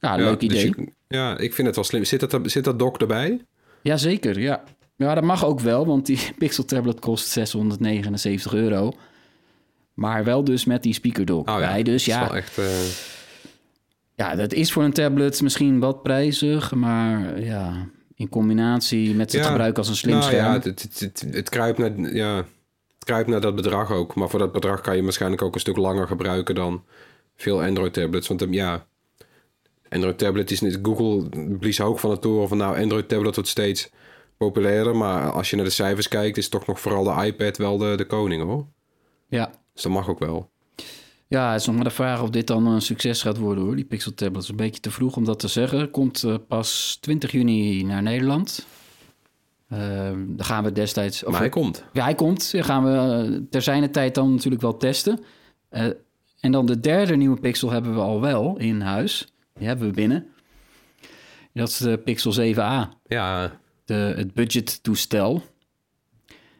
[0.00, 0.64] ja, ja, leuk dus idee.
[0.76, 2.04] je- ja, ik vind het wel slim.
[2.04, 3.40] Zit dat, er- zit dat dock erbij?
[3.82, 4.62] Jazeker, ja.
[4.96, 8.92] Ja, dat mag ook wel, want die Pixel tablet kost 679 euro.
[9.94, 11.82] Maar wel dus met die speakerdock Oh ja, bij.
[11.82, 12.58] Dus dat is ja, wel echt...
[12.58, 12.64] eh,
[14.18, 19.42] Ja, dat is voor een tablet misschien wat prijzig, maar ja, in combinatie met het
[19.42, 20.44] Ja, gebruik als een slim nou scherm.
[20.44, 24.14] ja, het, het, het, het, het kruipt naar, ja, het kruipt naar dat bedrag ook.
[24.14, 26.84] Maar voor dat bedrag kan je waarschijnlijk ook een stuk langer gebruiken dan
[27.36, 28.28] veel Android-tablets.
[28.28, 28.86] Want eh, ja,
[29.88, 30.78] Android-tablet is niet...
[30.82, 31.28] Google
[31.58, 32.58] blies hoog van de toren van...
[32.58, 33.90] nou, Android-tablet wordt steeds
[34.36, 34.96] populairder.
[34.96, 36.36] Maar als je naar de cijfers kijkt...
[36.36, 38.66] is toch nog vooral de iPad wel de, de koning, hoor.
[39.28, 39.50] Ja.
[39.72, 40.50] Dus dat mag ook wel.
[41.28, 43.76] Ja, het is nog maar de vraag of dit dan een succes gaat worden hoor,
[43.76, 44.42] die Pixel tablet.
[44.42, 45.90] Is een beetje te vroeg om dat te zeggen.
[45.90, 48.66] Komt eh, pas 20 juni naar Nederland.
[49.72, 49.78] Uh,
[50.26, 51.24] daar gaan we destijds...
[51.24, 51.84] of- Maar hij komt.
[51.92, 52.52] Ja, hij komt.
[52.52, 55.20] Dan gaan we eh, ter zijne tijd dan natuurlijk wel testen.
[55.68, 55.86] Eh,
[56.40, 59.32] en dan de derde nieuwe Pixel hebben we al wel in huis.
[59.54, 60.26] Die hebben we binnen.
[61.52, 62.88] Dat is de Pixel 7a.
[63.06, 63.52] Ja,
[63.84, 65.42] De, het budgettoestel.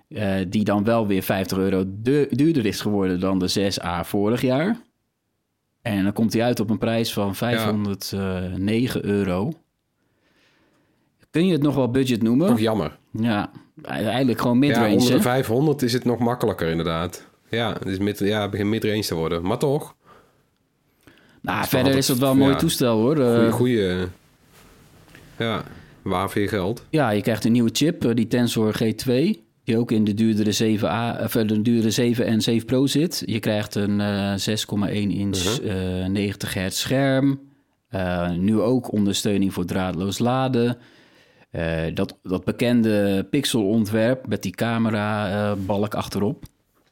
[0.08, 4.40] Eh, die dan wel weer 50 euro du- duurder is geworden dan de 6a vorig
[4.40, 4.80] jaar.
[5.82, 9.52] En dan komt hij uit op een prijs van 509 euro.
[11.30, 12.46] Kun je het nog wel budget noemen?
[12.46, 12.96] toch jammer.
[13.12, 13.50] Ja,
[13.82, 14.92] eigenlijk gewoon Ja, midrange.
[14.92, 15.20] onder de hè?
[15.20, 17.26] 500 is het nog makkelijker inderdaad.
[17.50, 19.42] Ja, het is mid, ja, het begint midrange te worden.
[19.42, 19.94] Maar toch,
[21.40, 22.58] nou, verder altijd- is het wel een mooi ja.
[22.58, 23.16] toestel hoor.
[23.16, 24.08] goede, Eh, goede
[25.38, 25.64] ja,
[26.02, 26.84] waar voor je geld.
[26.90, 30.52] Ja, je krijgt een nieuwe chip, eh, die Tensor G2, die ook in de duurdere
[30.52, 33.22] 7A, of eh, de duurdere 7 en 7 Pro zit.
[33.26, 35.68] Je krijgt een eh 6,1 inch Mhm.
[35.68, 37.40] eh, 90 hertz scherm.
[37.88, 40.76] Eh, nu ook ondersteuning voor draadloos laden.
[41.50, 46.44] Eh, dat, dat bekende pixel-ontwerp met die camera-balk achterop.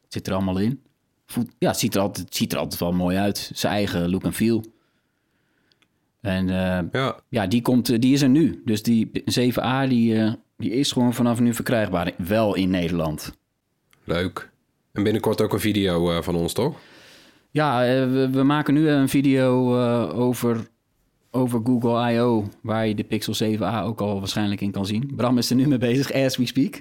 [0.09, 0.81] Zit er allemaal in.
[1.27, 3.51] Voelt, ja, het ziet er, altijd, ziet er altijd wel mooi uit.
[3.55, 4.65] Zijn eigen look en feel.
[6.21, 8.63] En eh, Ja, ja, die, komt, eh, die is er nu.
[8.65, 12.13] Dus die 7A die, eh, die is gewoon vanaf nu verkrijgbaar.
[12.17, 13.33] Wel in Nederland.
[14.05, 14.51] leuk.
[14.93, 16.77] En binnenkort ook een video eh, van ons, toch?
[17.57, 20.69] Ja, eh, we, we maken nu een video eh, over,
[21.31, 22.49] over Google I.O.
[22.63, 25.13] waar je de Pixel 7a ook al waarschijnlijk in kan zien.
[25.17, 26.79] Bram is er nu mee bezig, as we speak.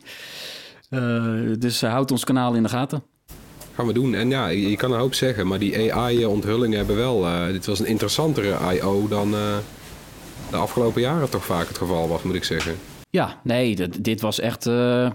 [0.90, 3.04] Eh, dus uh, houd ons kanaal in de gaten.
[3.76, 4.16] Gaan we doen.
[4.16, 7.48] En ja, je, je kan een hoop zeggen, maar die AI-onthullingen hebben wel...
[7.52, 9.08] dit was een interessantere I.O.
[9.08, 9.32] dan
[10.50, 12.76] de afgelopen jaren toch vaak het geval was, moet ik zeggen.
[13.15, 15.12] Ja, nee, dat, dit was echt eh,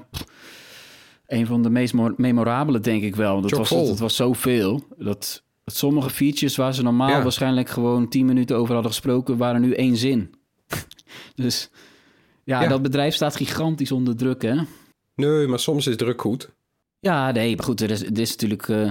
[1.26, 3.40] een van de meest mo- memorabele, denk ik wel.
[3.40, 3.88] Dat was, Chockvol.
[3.88, 4.82] het was zoveel.
[4.98, 7.22] Dat, dat sommige features waar ze normaal Ja.
[7.22, 10.34] waarschijnlijk gewoon 10 minuten over hadden gesproken, waren nu één zin.
[11.34, 11.70] dus
[12.44, 12.68] ja, Ja.
[12.68, 14.54] dat bedrijf staat gigantisch onder druk, hè?
[15.14, 16.50] Nee, maar soms is druk goed.
[17.00, 18.68] Ja, nee, maar goed, er is, er is natuurlijk...
[18.68, 18.90] eh,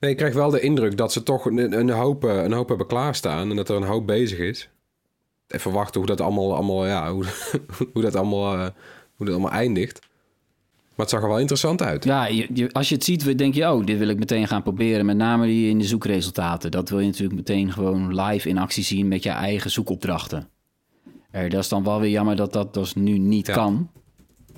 [0.00, 2.68] Nee, ik krijg wel de indruk dat ze toch een, een, hoop, eh, een hoop
[2.68, 4.68] hebben klaarstaan en dat er een hoop bezig is.
[5.48, 7.24] Even wachten hoe dat allemaal, allemaal ja, hoe,
[7.92, 8.68] hoe dat allemaal, eh,
[9.16, 10.00] hoe dat allemaal eindigt.
[10.94, 12.04] Maar het zag er wel interessant uit.
[12.04, 14.62] ja, je, je- als je het ziet, denk je, oh, dit wil ik meteen gaan
[14.62, 15.06] proberen.
[15.06, 16.70] Met name die in de zoekresultaten.
[16.70, 20.48] Dat wil je natuurlijk meteen gewoon live in actie zien met je eigen zoekopdrachten.
[21.30, 23.52] Eh, dat is dan wel weer jammer dat dat dus nu niet Ja.
[23.54, 23.90] kan.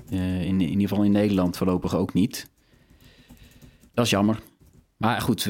[0.09, 2.49] Eh, in, in ieder geval in Nederland voorlopig ook niet.
[3.93, 4.39] Dat is jammer.
[5.01, 5.43] Maar goed,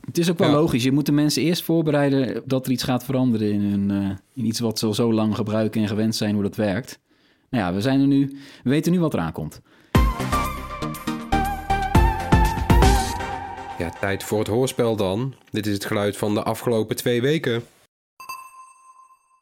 [0.00, 0.54] het is ook wel Ja.
[0.54, 0.82] logisch.
[0.82, 4.44] Je moet de mensen eerst voorbereiden dat er iets gaat veranderen in, hun, eh, in
[4.44, 6.98] iets wat ze al zo lang gebruiken en gewend zijn hoe dat werkt.
[7.50, 9.60] Nou ja, we, zijn er nu, we weten nu wat eraan komt.
[13.78, 15.34] Ja, tijd voor het hoorspel dan.
[15.50, 17.62] Dit is het geluid van de afgelopen twee weken.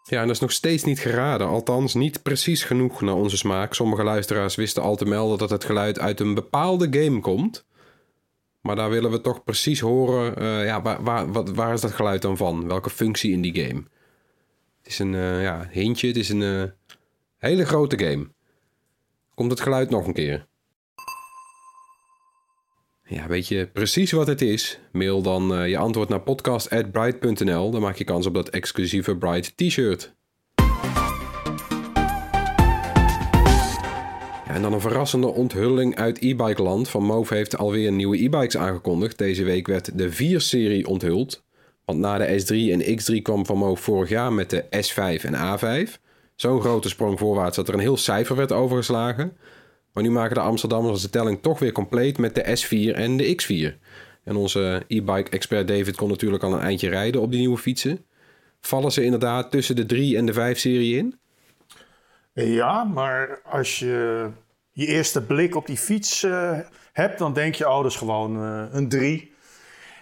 [0.05, 1.47] Ja, en dat is nog steeds niet geraden.
[1.47, 3.75] Althans, niet precies genoeg naar onze smaak.
[3.75, 7.65] Sommige luisteraars wisten al te melden dat het geluid uit een bepaalde game komt.
[8.64, 10.37] Maar daar willen we toch precies horen.
[10.37, 12.68] eh, ja, waar, waar, wat, waar is dat geluid dan van?
[12.68, 13.83] Welke functie in die game?
[14.83, 16.07] Het is een eh, ja, hintje.
[16.07, 16.62] Het is een eh,
[17.38, 18.29] hele grote game.
[19.35, 20.46] Komt het geluid nog een keer?
[23.05, 24.79] Ja, weet je precies wat het is?
[24.92, 27.70] Mail dan je antwoord naar podcast.bright.nl.
[27.70, 30.14] Dan maak je kans op dat exclusieve Bright t-shirt.
[34.55, 36.88] En dan een verrassende onthulling uit e-bike land.
[36.88, 39.19] Van Move heeft alweer nieuwe e-bikes aangekondigd.
[39.19, 41.45] Deze week werd de 4-serie onthuld.
[41.85, 45.35] Want na de S3 en X3 kwam Van Move vorig jaar met de S5 en
[45.35, 45.90] A5.
[46.35, 49.37] Zo'n grote sprong voorwaarts dat er een heel cijfer werd overgeslagen.
[49.93, 53.43] Maar nu maken de Amsterdammers de telling toch weer compleet met de S4 en de
[53.43, 53.79] X4.
[54.25, 58.05] En onze e-bike expert David kon natuurlijk al een eindje rijden op die nieuwe fietsen.
[58.61, 61.19] Vallen ze inderdaad tussen de 3 en de 5 serie in?
[62.33, 64.29] Ja, maar als je
[64.75, 66.59] je eerste blik op die fiets eh,
[66.93, 69.33] hebt, dan denk je, oh, dat is gewoon eh, een 3.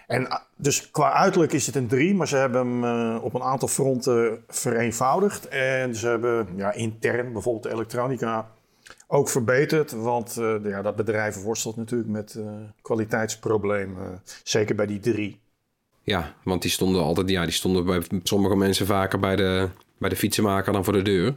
[0.07, 3.33] En ah, dus qua uiterlijk is het een 3, maar ze hebben hem eh, op
[3.33, 5.47] een aantal fronten vereenvoudigd.
[5.47, 8.51] En ze hebben ja, intern, bijvoorbeeld de elektronica,
[9.07, 9.91] ook verbeterd.
[9.91, 10.33] Want
[10.63, 12.39] ja, dat bedrijf worstelt natuurlijk met
[12.81, 15.39] kwaliteitsproblemen, zeker bij die 3.
[16.03, 20.09] Ja, want die stonden altijd, ja, die stonden bij sommige mensen vaker bij de, bij
[20.09, 21.33] de fietsenmaker dan voor de deur.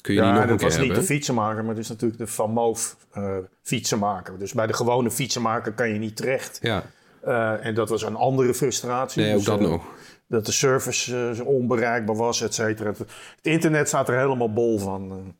[0.00, 0.98] Kun je niet Ja, nog dat was niet hebben.
[0.98, 4.38] de fietsenmaker, maar het is natuurlijk de Van Moof eh, fietsenmaker.
[4.38, 6.58] Dus bij de gewone fietsenmaker kan je niet terecht.
[6.62, 6.84] Ja,
[7.20, 9.22] Eh, en dat was een andere frustratie.
[9.22, 9.84] nee, ook Dus, dat eh, nog.
[10.28, 12.88] Dat de service onbereikbaar was, et cetera.
[12.90, 13.04] Het,
[13.42, 15.34] internet staat er helemaal bol van.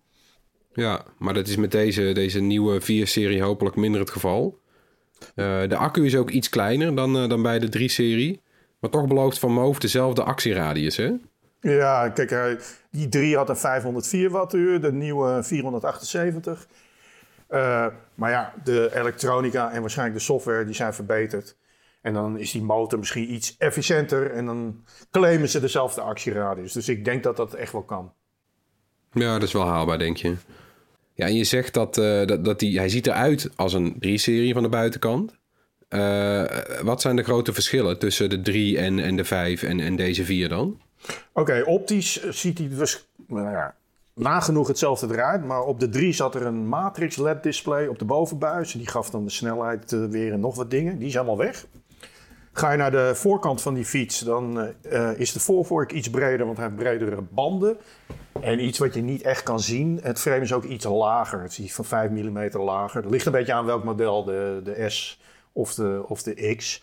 [0.72, 4.58] Ja, maar dat is met deze, deze nieuwe 4-serie hopelijk minder het geval.
[5.34, 8.40] De accu is ook iets kleiner dan, dan bij de 3-serie.
[8.80, 11.10] Maar toch belooft Van Moof dezelfde actieradius, hè?
[11.60, 16.66] Ja, kijk, die 3 had een 504 wattuur, de nieuwe 478.
[17.46, 21.56] Eh, maar ja, de elektronica en waarschijnlijk de software die zijn verbeterd.
[22.02, 26.72] En dan is die motor misschien iets efficiënter en dan claimen ze dezelfde actieradius.
[26.72, 28.12] Dus ik denk dat dat echt wel kan.
[29.12, 30.34] Ja, dat is wel haalbaar, denk je.
[31.14, 34.62] Ja, en je zegt dat, dat, dat die, hij ziet eruit als een 3-serie van
[34.62, 35.38] de buitenkant.
[35.88, 36.44] Eh,
[36.82, 40.24] wat zijn de grote verschillen tussen de 3 en, en de 5 en, en deze
[40.24, 40.80] 4 dan?
[41.32, 43.74] Oké, optisch ziet hij dus nou ja,
[44.14, 45.44] nagenoeg hetzelfde eruit.
[45.44, 48.72] Maar op de 3 zat er een matrix LED display op de bovenbuis.
[48.72, 50.98] En die gaf dan de snelheid eh, weer en nog wat dingen.
[50.98, 51.66] Die is allemaal weg.
[52.52, 56.46] Ga je naar de voorkant van die fiets, dan eh, is de voorvork iets breder,
[56.46, 57.76] want hij heeft bredere banden.
[58.40, 61.42] En iets wat je niet echt kan zien, het frame is ook iets lager.
[61.42, 63.02] Het is van 5 mm lager.
[63.02, 65.20] Dat ligt een beetje aan welk model, de, de S
[65.52, 66.82] of de, of de X.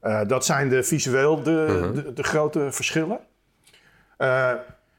[0.00, 3.20] Eh, dat zijn de visueel de, de, de grote verschillen.
[4.18, 4.52] Eh,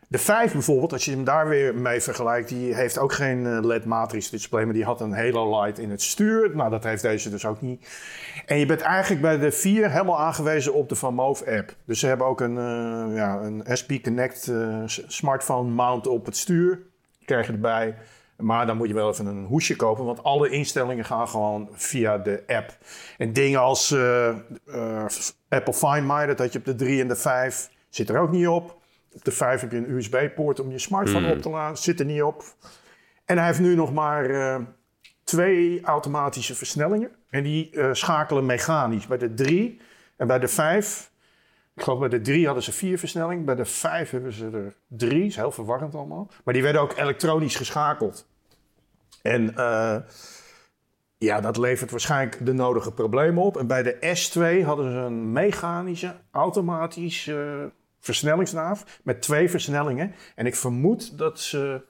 [0.08, 3.58] de 5 bijvoorbeeld, als je hem daar weer mee vergelijkt, die heeft ook geen eh,
[3.62, 6.56] LED-matrix display, maar die had een Halo Light in het stuur.
[6.56, 7.90] Nou, dat heeft deze dus ook niet.
[8.46, 11.76] En je bent eigenlijk bij de 4 helemaal aangewezen op de Van Moof app.
[11.86, 14.52] Dus ze hebben ook een, eh, ja, een SP Connect
[15.08, 16.80] smartphone mount op het stuur.
[17.26, 17.96] Krijg je erbij.
[18.38, 22.18] Maar dan moet je wel even een hoesje kopen, want alle instellingen gaan gewoon via
[22.18, 22.78] de app.
[23.18, 23.96] En dingen als
[25.50, 28.32] Apple Find My, dat had je op de 3 en de 5, zit er ook
[28.32, 28.79] niet op.
[29.12, 32.06] Op de 5 heb je een USB-poort om je smartphone op te laden, zit er
[32.06, 32.44] niet op.
[33.26, 34.62] En hij heeft nu nog maar eh,
[35.24, 37.12] twee automatische versnellingen.
[37.30, 39.08] En die eh, schakelen mechanisch.
[39.08, 39.82] Bij de 3
[40.18, 41.12] en bij de 5.
[41.76, 43.46] Ik geloof bij de 3 hadden ze vier versnellingen.
[43.46, 45.26] Bij de 5 hebben ze er drie.
[45.26, 46.32] is heel verwarrend allemaal.
[46.44, 48.28] Maar die werden ook elektronisch geschakeld.
[49.22, 49.96] En eh,
[51.18, 53.58] ja, dat levert waarschijnlijk de nodige problemen op.
[53.58, 60.14] En bij de S2 hadden ze een mechanische, automatische versnellingsnaaf met twee versnellingen.
[60.36, 61.82] En ik vermoed dat ze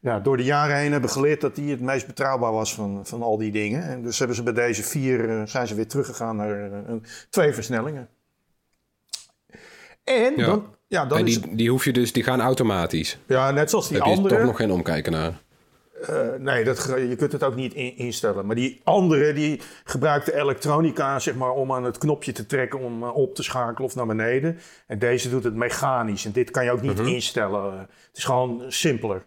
[0.00, 3.22] ja, door de jaren heen hebben geleerd dat die het meest betrouwbaar was van, van
[3.22, 3.82] al die dingen.
[3.82, 7.04] En dus hebben ze bij deze vier eh, zijn ze weer teruggegaan naar eh, een-
[7.30, 8.08] twee versnellingen.
[10.04, 10.46] En Ja.
[10.46, 13.18] dan, ja, dan en is die, die hoef je dus, die gaan automatisch.
[13.26, 14.40] ja, net zoals die Daar heb je andere.
[14.40, 15.40] toch nog geen omkijken naar.
[16.02, 18.46] Eh, nee, dat, je kunt het ook niet in- instellen.
[18.46, 22.78] Maar die andere, die gebruikt de elektronica zeg maar, om aan het knopje te trekken
[22.80, 24.58] om eh, op te schakelen of naar beneden.
[24.86, 26.24] En deze doet het mechanisch.
[26.24, 27.72] En dit kan je ook niet instellen.
[27.72, 29.24] Eh, het is gewoon simpeler.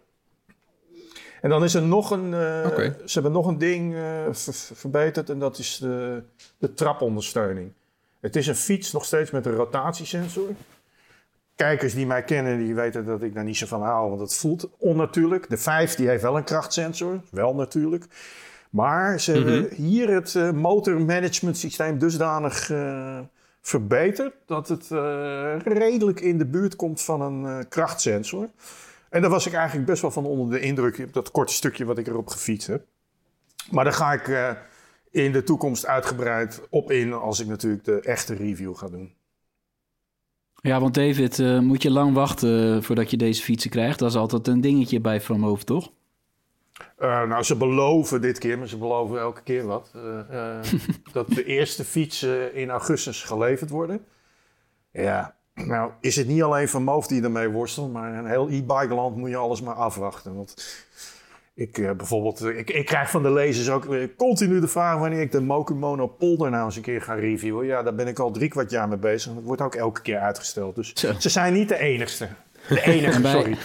[1.40, 2.66] En dan is er nog een, eh,
[3.04, 6.22] ze hebben nog een ding ver- ver- verbeterd en dat is de,
[6.58, 7.72] de trapondersteuning.
[8.20, 10.48] Het is een fiets nog steeds met een rotatiesensor.
[11.60, 14.34] Kijkers die mij kennen, die weten dat ik daar niet zo van hou, want het
[14.34, 15.48] voelt onnatuurlijk.
[15.48, 18.04] De 5 die heeft wel een krachtsensor, wel natuurlijk.
[18.70, 23.18] Maar ze hebben hier het eh, motormanagement systeem dusdanig eh,
[23.60, 28.48] verbeterd dat het eh, redelijk in de buurt komt van een krachtsensor.
[29.10, 31.84] En daar was ik eigenlijk best wel van onder de indruk, op dat korte stukje
[31.84, 32.84] wat ik erop gefietst heb.
[33.70, 34.56] Maar daar ga ik
[35.10, 39.18] in de toekomst uitgebreid op in als ik natuurlijk de echte review ga doen.
[40.62, 43.98] Ja, want David, eh, moet je lang wachten voordat je deze fietsen krijgt?
[43.98, 45.90] Dat is altijd een dingetje bij Van toch?
[46.96, 49.90] Eh, nou, ze beloven dit keer, maar ze beloven elke keer wat.
[49.94, 50.64] eh, eh,
[51.12, 54.04] dat de eerste fietsen in augustus geleverd worden.
[54.92, 58.94] Ja, nou is het niet alleen Van Moof die ermee worstelt, maar in heel e-bike
[58.94, 60.34] land moet je alles maar afwachten.
[60.36, 60.84] Want
[61.60, 64.98] ik eh, bijvoorbeeld, eh, ik, ik krijg van de lezers ook eh, continu de vraag
[64.98, 67.66] wanneer ik de Mokumono Polder nou eens een keer ga reviewen.
[67.66, 69.34] Ja, daar ben ik al drie kwart jaar mee bezig.
[69.34, 70.74] Dat wordt ook elke keer uitgesteld.
[70.74, 71.12] Dus Zo.
[71.18, 72.28] ze zijn niet de enigste.
[72.68, 73.56] De enige, En bij- sorry.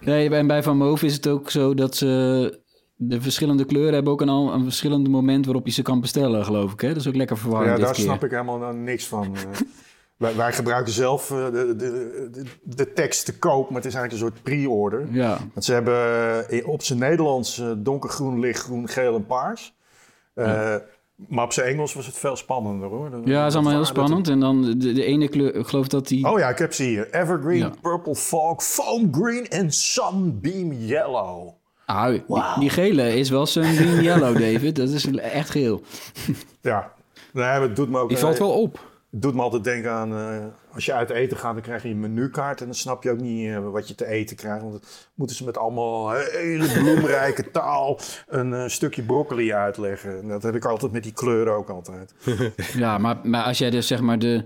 [0.00, 2.58] Nee, en bij Van Moof is het ook zo dat ze...
[3.02, 6.44] De verschillende kleuren hebben ook een, al- een verschillend moment waarop je ze kan bestellen,
[6.44, 6.80] geloof ik.
[6.80, 6.88] Hè?
[6.88, 8.04] Dat is ook lekker verwarrend Ja, daar keer.
[8.04, 9.36] snap ik helemaal niks van.
[10.20, 13.94] Wij, wij gebruiken zelf eh, de, de, de, de tekst te koop, maar het is
[13.94, 15.06] eigenlijk een soort pre-order.
[15.10, 19.74] Ja, Want ze hebben eh, op zijn Nederlands eh, donkergroen, lichtgroen, geel en paars.
[21.28, 23.10] Maar op zijn Engels was het veel spannender hoor.
[23.10, 24.28] Dat- ja dat is allemaal heel spannend.
[24.28, 26.28] En dan de, de ene kleur, ik geloof dat die...
[26.32, 27.08] Oh ja, ik heb ze hier.
[27.14, 27.70] Evergreen, Ja.
[27.82, 31.48] Purple Fog, Foam Green en Sunbeam Yellow.
[31.86, 32.22] Ah, die,
[32.58, 34.76] die gele is wel green yellow, David.
[34.76, 35.82] Dat is echt geel.
[36.60, 36.92] Ja,
[37.32, 38.08] nee, het doet me ook...
[38.08, 38.88] Die valt wel op.
[39.10, 40.44] Het doet me altijd denken aan eh,
[40.74, 43.20] als je uit eten gaat, dan krijg je een menukaart en dan snap je ook
[43.20, 44.60] niet eh, wat je te eten krijgt.
[44.62, 44.82] Want dan
[45.14, 47.98] moeten ze met allemaal hele bloemrijke taal
[48.28, 50.20] een eh, stukje broccoli uitleggen.
[50.20, 52.14] En dat heb ik altijd met die kleuren ook altijd.
[52.74, 54.42] Ja, maar, maar als jij dus zeg maar de,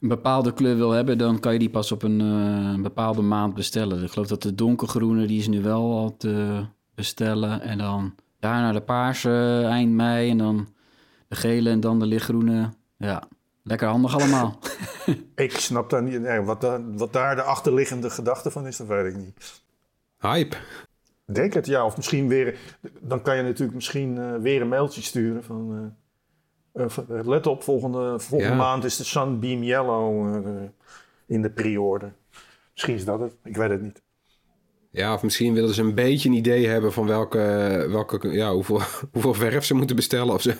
[0.00, 3.22] een bepaalde kleur wil hebben, dan kan je die pas op een, eh, een bepaalde
[3.22, 4.02] maand bestellen.
[4.02, 7.60] Ik geloof dat de donkergroene, die is nu wel al te bestellen.
[7.60, 10.68] En dan daarna de paarse eind mei en dan
[11.28, 12.68] de gele en dan de lichtgroene.
[12.96, 13.22] Ja,
[13.68, 14.58] lekker handig allemaal.
[15.34, 18.86] Ik snap daar niet, nee, wat, daar, wat daar de achterliggende gedachte van is, dat
[18.86, 19.62] weet ik niet.
[20.18, 20.56] Hype.
[21.24, 21.84] Denk het, ja.
[21.84, 22.58] Of misschien weer,
[23.00, 25.94] dan kan je natuurlijk misschien eh, weer een mailtje sturen van...
[26.72, 26.84] Eh,
[27.24, 28.58] let op, volgende, volgende Ja.
[28.58, 30.52] maand is de Sunbeam Yellow eh,
[31.26, 32.12] in de pre-order.
[32.72, 34.02] Misschien is dat het, ik weet het niet.
[34.90, 37.38] Ja, of misschien willen ze een beetje een idee hebben van welke,
[37.90, 38.80] welke ja, hoeveel,
[39.12, 40.52] hoeveel verf ze moeten bestellen of zo.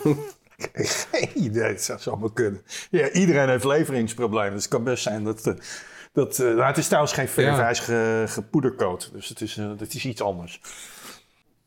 [0.73, 2.61] Geen idee, het zou zomaar kunnen.
[2.91, 5.47] Ja, iedereen heeft leveringsproblemen, dus het kan best zijn dat...
[5.47, 5.53] eh,
[6.13, 7.73] dat eh, nou, het is trouwens geen Ja.
[7.73, 10.61] ge, gepoedercoat, dus het is, eh, het is iets anders.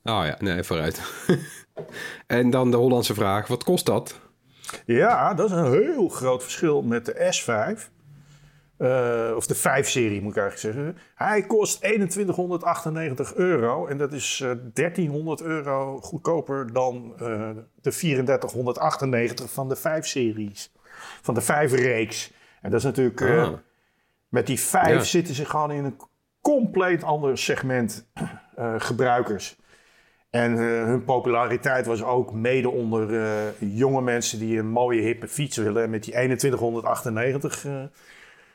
[0.05, 1.01] Oh ja, nee, vooruit.
[2.27, 4.21] en dan de Hollandse vraag, wat kost dat?
[4.87, 7.91] Ja, dat is een heel groot verschil met de S5.
[8.83, 10.99] Eh, of de 5-serie moet ik eigenlijk zeggen.
[11.15, 13.87] Hij kost 2198 euro.
[13.87, 20.73] En dat is eh 1300 euro goedkoper dan eh, de 3498 van de 5-series.
[21.23, 22.33] Van de 5-reeks.
[22.63, 23.21] En dat is natuurlijk...
[23.21, 23.53] eh, Ah.
[24.29, 25.01] met die 5 Ja.
[25.01, 25.97] zitten ze gewoon in een
[26.41, 28.07] compleet ander segment
[28.57, 29.57] eh, gebruikers.
[30.31, 35.29] En eh, hun populariteit was ook mede onder eh, jonge mensen die een mooie hippe
[35.29, 35.83] fiets willen.
[35.83, 37.83] En met die 2198 eh,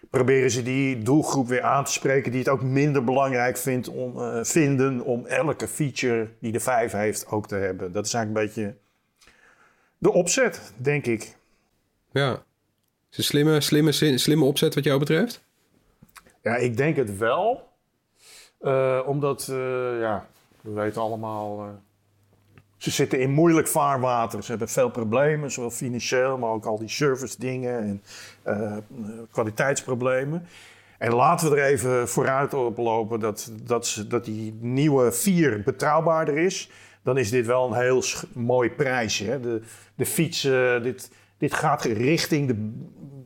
[0.10, 4.20] proberen ze die doelgroep weer aan te spreken die het ook minder belangrijk vindt om,
[4.20, 7.91] eh, vinden om elke feature die de 5 heeft ook te hebben.
[7.91, 8.76] Dat is eigenlijk een beetje
[9.97, 11.36] de opzet, denk ik.
[12.12, 12.43] Ja.
[13.12, 15.43] Is een slimme, slimme, slimme opzet wat jou betreft?
[16.41, 17.70] Ja, ik denk het wel.
[18.60, 20.28] Eh, omdat, eh, ja,
[20.62, 21.80] we weten allemaal...
[22.78, 24.43] eh, ze zitten in moeilijk vaarwater.
[24.43, 26.38] Ze hebben veel problemen, zowel financieel...
[26.38, 28.03] maar ook al die service dingen en
[28.43, 28.84] eh, eh,
[29.32, 30.47] kwaliteitsproblemen.
[30.97, 36.38] En laten we er even vooruit op lopen dat, dat, dat die nieuwe 4 betrouwbaarder
[36.38, 36.69] is.
[37.03, 38.03] Dan is dit wel een heel
[38.34, 39.25] mooi prijsje.
[39.25, 39.39] Hè?
[39.39, 39.61] De,
[39.95, 42.71] de fiets, eh, dit, dit gaat richting de,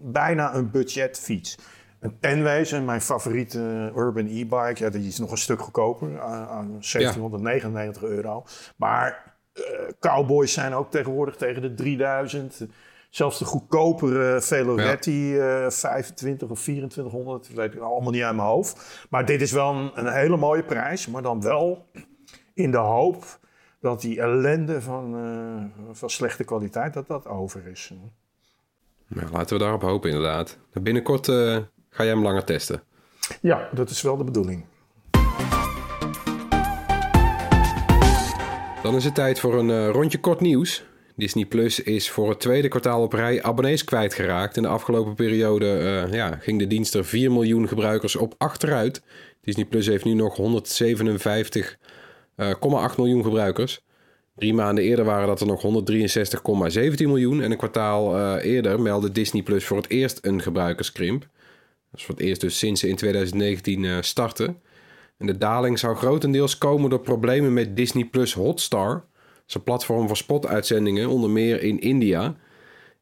[0.01, 1.57] bijna een budgetfiets.
[1.99, 6.47] Een Penwezen, mijn favoriete eh, urban e-bike, ja, die is nog een stuk goedkoper, aan,
[6.47, 8.45] aan 1799 euro.
[8.75, 9.30] Maar eh,
[9.99, 12.67] cowboys zijn ook tegenwoordig tegen de 3000.
[13.09, 18.47] Zelfs de goedkopere Veloretti, eh 25 of 2400, dat weet ik allemaal niet uit mijn
[18.47, 19.05] hoofd.
[19.09, 21.85] Maar dit is wel een, een hele mooie prijs, maar dan wel
[22.53, 23.39] in de hoop
[23.79, 27.93] dat die ellende van, eh, van slechte kwaliteit, dat dat over is.
[29.07, 30.57] Nou, laten we daarop hopen inderdaad.
[30.73, 31.57] Binnenkort eh,
[31.89, 32.83] ga jij hem langer testen.
[33.41, 34.65] Ja, dat is wel de bedoeling.
[38.83, 40.83] Dan is het tijd voor een eh, rondje kort nieuws.
[41.15, 44.57] Disney Plus is voor het tweede kwartaal op rij abonnees kwijtgeraakt.
[44.57, 49.01] In de afgelopen periode eh, ja, ging de dienst er 4 miljoen gebruikers op achteruit.
[49.41, 50.43] Disney Plus heeft nu nog 157,8
[52.97, 53.81] miljoen gebruikers.
[54.35, 55.67] Drie maanden eerder waren dat er nog 163,17
[56.97, 57.41] miljoen.
[57.41, 61.21] En een kwartaal eh, eerder meldde Disney Plus voor het eerst een gebruikerskrimp.
[61.91, 64.61] Dat is voor het eerst dus sinds ze in 2019 eh, starten.
[65.21, 69.05] En de daling zou grotendeels komen door problemen met Disney Plus Hotstar.
[69.47, 72.35] Een platform voor spotuitzendingen, onder meer in India.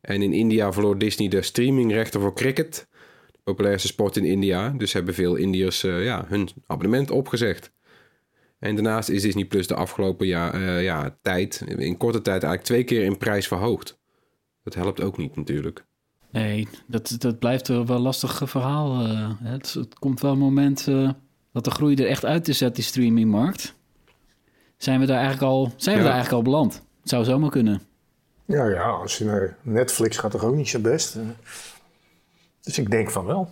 [0.02, 2.88] En in India verloor Disney de streamingrechten voor cricket,
[3.32, 4.70] de populairste sport in India.
[4.70, 7.72] Dus hebben veel Indiërs eh, ja, hun abonnement opgezegd.
[8.60, 12.64] En daarnaast is Disney Plus de afgelopen jaar, eh, ja, tijd, in korte tijd eigenlijk
[12.64, 14.00] twee keer in prijs verhoogd.
[14.64, 15.86] Dat helpt ook niet natuurlijk.
[16.32, 19.06] Nee, dat, dat blijft wel een lastig verhaal.
[19.06, 19.32] eh.
[19.40, 20.88] het, het komt wel een moment
[21.52, 23.74] dat de groei er echt uit is uit die streamingmarkt.
[24.78, 26.74] Zijn we daar eigenlijk al, zijn we daar eigenlijk al beland?
[26.74, 27.82] Het zou zomaar kunnen.
[28.46, 31.18] Ja, ja, als je naar Netflix gaat, toch ook niet zo best.
[32.62, 33.50] Dus ik denk van wel.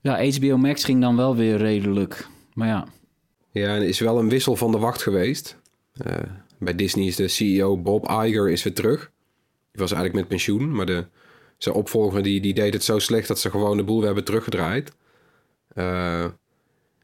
[0.00, 2.28] Ja, HBO Max ging dan wel weer redelijk.
[2.54, 2.86] Maar ja,
[3.50, 5.56] Ja, en er is wel een wissel van de wacht geweest.
[5.92, 6.14] Eh,
[6.58, 9.00] bij Disney is de CEO Bob Iger is weer terug.
[9.70, 11.06] Die was eigenlijk met pensioen, maar de,
[11.58, 14.24] zijn opvolger die, die deed het zo slecht dat ze gewoon de boel weer hebben
[14.24, 14.92] teruggedraaid.
[15.68, 16.24] Eh,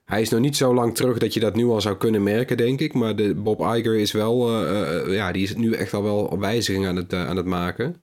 [0.05, 2.57] hij is nog niet zo lang terug dat je dat nu al zou kunnen merken,
[2.57, 2.95] denk ik.
[2.95, 6.39] Maar de, Bob Iger is wel, eh, eh, ja, die is nu echt al wel
[6.39, 8.03] wijzigingen aan het, eh, aan het maken.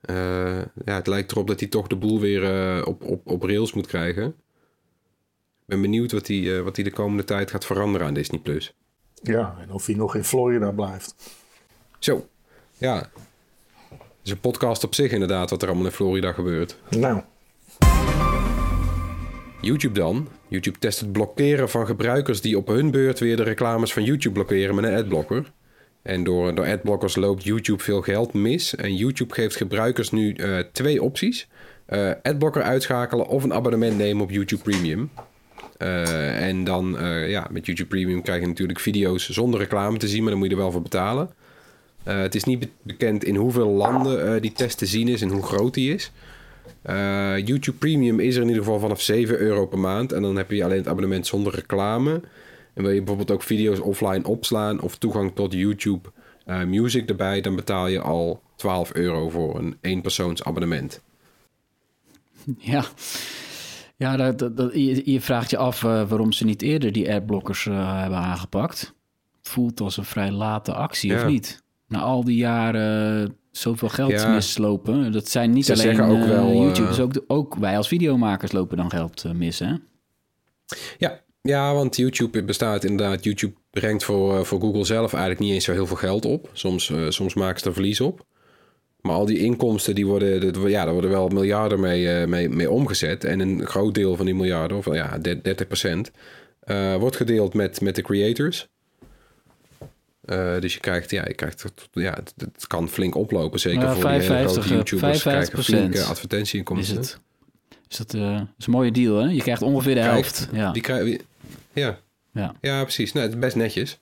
[0.00, 3.42] Eh, ja, het lijkt erop dat hij toch de boel weer eh, op, op, op
[3.42, 4.26] rails moet krijgen.
[4.26, 8.40] Ik ben benieuwd wat hij, eh, wat hij de komende tijd gaat veranderen aan Disney+.
[8.40, 8.74] Plus.
[9.22, 11.14] Ja, en of hij nog in Florida blijft.
[11.98, 12.28] Zo,
[12.78, 13.10] ja.
[13.88, 16.76] Het is een podcast op zich inderdaad, wat er allemaal in Florida gebeurt.
[16.88, 17.22] Nou,
[19.60, 20.28] YouTube dan.
[20.50, 24.34] YouTube test het blokkeren van gebruikers die op hun beurt weer de reclames van YouTube
[24.34, 25.52] blokkeren met een adblocker.
[26.02, 28.74] En door, door adblockers loopt YouTube veel geld mis.
[28.74, 31.48] En YouTube geeft gebruikers nu eh, twee opties.
[31.86, 35.10] Eh, adblocker uitschakelen of een abonnement nemen op YouTube Premium.
[35.78, 36.96] Eh, en dan,
[37.26, 40.48] ja, met YouTube Premium krijg je natuurlijk video's zonder reclame te zien, maar dan moet
[40.48, 41.30] je er wel voor betalen.
[42.02, 45.42] Het is niet be- bekend in hoeveel landen die test te zien is en hoe
[45.42, 46.12] groot die is.
[46.82, 50.12] Eh, YouTube Premium is er in ieder geval vanaf 7 euro per maand.
[50.12, 52.20] En dan heb je alleen het abonnement zonder reclame.
[52.74, 56.08] En wil je bijvoorbeeld ook video's offline opslaan of toegang tot YouTube
[56.44, 61.00] eh, music erbij, dan betaal je al 12 euro voor een eenpersoons abonnement.
[62.58, 62.84] Ja,
[63.96, 67.64] ja dat, dat, je, je vraagt je af eh, waarom ze niet eerder die adblockers
[67.64, 68.94] hebben aangepakt.
[69.38, 71.16] Het voelt als een vrij late actie, Ja.
[71.16, 71.62] of niet?
[71.90, 74.34] Na al die jaren zoveel geld Ja.
[74.34, 75.12] mislopen.
[75.12, 77.76] Dat zijn niet Ze alleen zeggen ook eh, wel, eh, YouTubers, ook, de- ook wij
[77.76, 79.72] als videomakers lopen dan geld eh, mis, hè?
[80.98, 83.24] Ja, ja, want YouTube bestaat inderdaad.
[83.24, 86.50] YouTube brengt voor, voor Google zelf eigenlijk niet eens zo heel veel geld op.
[86.52, 88.24] Soms, soms maken ze er verlies op.
[89.00, 92.70] Maar al die inkomsten, die worden, dat- ja, daar worden wel miljarden mee, mee, mee
[92.70, 93.24] omgezet.
[93.24, 96.10] En een groot deel van die miljarden, of ja, 30 procent,
[96.60, 98.68] eh, wordt gedeeld met, met de creators.
[100.24, 103.60] Eh, dus je krijgt, ja, je krijgt, ja, het, het kan flink oplopen.
[103.60, 105.22] Zeker Ja, voor die hele 55, grote YouTubers 55%.
[105.22, 106.98] krijgen flinke advertentieinkomsten.
[106.98, 107.20] Is het?
[107.88, 109.28] Is dat eh, is een mooie deal, hè?
[109.30, 110.38] Je krijgt ongeveer de Krijgt.
[110.38, 110.54] helft.
[110.54, 110.72] Ja.
[110.72, 111.20] Die krijgen,
[111.72, 111.98] ja,
[112.32, 112.54] Ja.
[112.60, 113.12] ja, precies.
[113.12, 113.98] Nou, het is best netjes.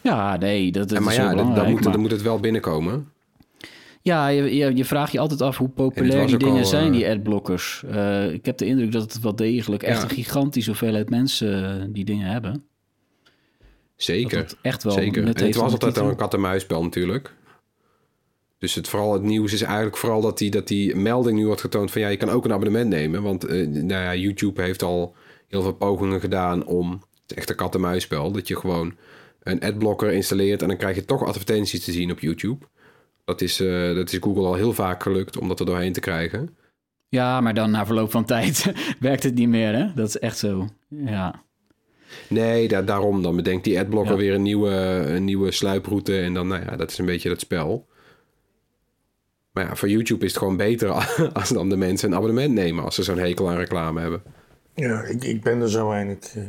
[0.00, 3.10] ja, nee, dat, dat En maar is ja, dan, moet, dan moet het wel binnenkomen.
[4.02, 6.92] Ja, je, je, je vraagt je altijd af hoe populair die dingen al, zijn, eh,
[6.92, 7.82] die adblockers.
[7.90, 10.02] Eh, ik heb de indruk dat het wel degelijk echt Ja.
[10.02, 12.64] een gigantische hoeveelheid mensen eh, die dingen hebben.
[14.02, 14.38] Zeker.
[14.38, 15.22] Dat echt wel Zeker.
[15.22, 17.34] En het was altijd een kat-en-muisspel natuurlijk.
[18.58, 21.60] Dus het, vooral het nieuws is eigenlijk vooral dat die, dat die melding nu wordt
[21.60, 23.22] getoond van ja, je kan ook een abonnement nemen.
[23.22, 25.14] Want eh, nou ja, YouTube heeft al
[25.48, 28.96] heel veel pogingen gedaan om, het is echt een kat-en-muisspel, dat je gewoon
[29.42, 32.66] een adblocker installeert en dan krijg je toch advertenties te zien op YouTube.
[33.24, 36.00] Dat is, eh, dat is Google al heel vaak gelukt om dat er doorheen te
[36.00, 36.56] krijgen.
[37.08, 39.94] Ja, maar dan na verloop van tijd werkt het niet meer, hè?
[39.94, 40.68] Dat is echt zo.
[40.88, 41.42] Ja,
[42.28, 44.18] Nee, da- daarom dan bedenkt die adblocker Ja.
[44.18, 44.70] weer een nieuwe,
[45.06, 46.20] een nieuwe sluiproute.
[46.20, 47.86] En dan, nou ja, dat is een beetje dat spel.
[49.52, 50.90] Maar ja, voor YouTube is het gewoon beter
[51.32, 54.22] als dan de mensen een abonnement nemen als ze zo'n hekel aan reclame hebben.
[54.74, 56.08] Ja, ik, ik ben er zo een.
[56.08, 56.42] Ik, eh,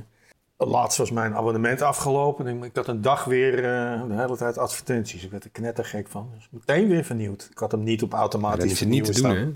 [0.70, 2.48] laatst was mijn abonnement afgelopen.
[2.48, 5.24] Ik, ik had een dag weer eh, de hele tijd advertenties.
[5.24, 6.30] Ik werd er knettergek van.
[6.36, 7.48] Dus meteen weer vernieuwd.
[7.52, 9.52] Ik had hem niet op automatisch is het niet te doen, hè?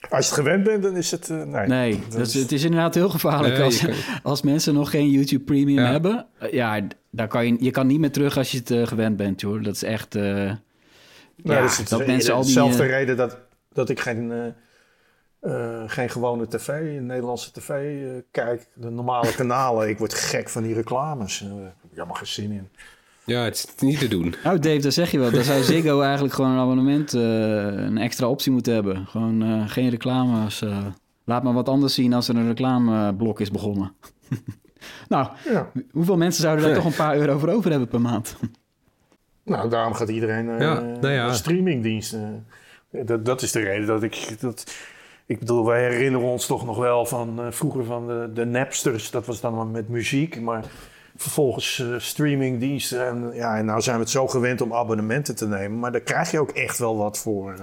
[0.00, 1.30] Als je het gewend bent, dan is het...
[1.30, 4.74] eh, nee, nee, dat is, het is inderdaad heel gevaarlijk Nee, als, kan- als mensen
[4.74, 5.90] nog geen YouTube Premium Ja.
[5.90, 6.26] hebben.
[6.38, 6.80] Eh, Ja,
[7.10, 9.62] daar kan je, je kan niet meer terug als je het eh, gewend bent, joh.
[9.64, 10.14] Dat is echt...
[10.14, 10.56] eh, ja,
[11.44, 12.46] dat is het- dat mensen al die...
[12.54, 13.38] dezelfde reden dat,
[13.72, 14.46] dat ik geen, eh,
[15.40, 16.68] eh, geen gewone tv,
[17.00, 18.66] Nederlandse tv eh, kijk.
[18.74, 19.88] De normale kanalen.
[19.88, 21.40] Ik word gek van die reclames.
[21.42, 22.68] Ik heb helemaal geen zin in.
[23.26, 24.34] Ja, het is niet te doen.
[24.44, 25.30] Nou, Dave, dat zeg je wel.
[25.30, 27.20] Dan zou Ziggo eigenlijk gewoon een abonnement, eh,
[27.86, 29.06] een extra optie moeten hebben.
[29.06, 30.62] Gewoon eh, geen reclames.
[30.62, 30.86] eh.
[31.24, 33.92] laat maar wat anders zien als er een reclameblok is begonnen.
[35.08, 35.70] nou, Ja.
[35.92, 38.36] hoeveel mensen zouden daar toch een paar euro voor over hebben per maand?
[39.44, 42.46] Nou, daarom gaat iedereen eh Ja, nou streamingdiensten.
[42.90, 44.36] Dat, dat is de reden dat ik...
[44.40, 44.74] Dat,
[45.26, 49.10] ik bedoel, wij herinneren ons toch nog wel van eh, vroeger van de, de Napsters.
[49.10, 50.64] Dat was dan met muziek, maar
[51.16, 53.06] vervolgens eh, streamingdiensten.
[53.06, 55.78] En, ja, en nou zijn we het zo gewend om abonnementen te nemen.
[55.78, 57.52] Maar daar krijg je ook echt wel wat voor.
[57.52, 57.60] eh.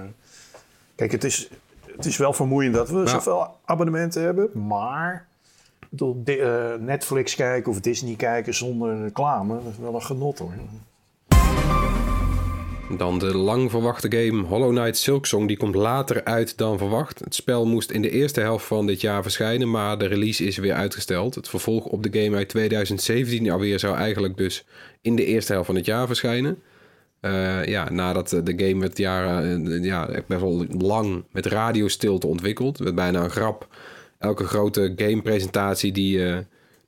[0.94, 1.50] Kijk, het is,
[1.96, 4.66] het is wel vermoeiend dat we zoveel abonnementen hebben.
[4.66, 5.26] Maar
[5.88, 10.52] bedoel, eh, Netflix kijken of Disney kijken zonder reclame, dat is wel een genot hoor.
[12.90, 15.48] Dan de lang verwachte game Hollow Knight Silksong.
[15.48, 17.18] Die komt later uit dan verwacht.
[17.18, 20.56] Het spel moest in de eerste helft van dit jaar verschijnen, maar de release is
[20.56, 21.34] weer uitgesteld.
[21.34, 24.64] Het vervolg op de game uit 2017 alweer zou eigenlijk dus
[25.00, 26.62] in de eerste helft van het jaar verschijnen.
[27.20, 32.72] Eh, ja, nadat de game werd jaren, eh, ja, best wel lang met radiostilte ontwikkeld.
[32.72, 33.68] Het werd bijna een grap.
[34.18, 36.38] Elke grote gamepresentatie die, eh,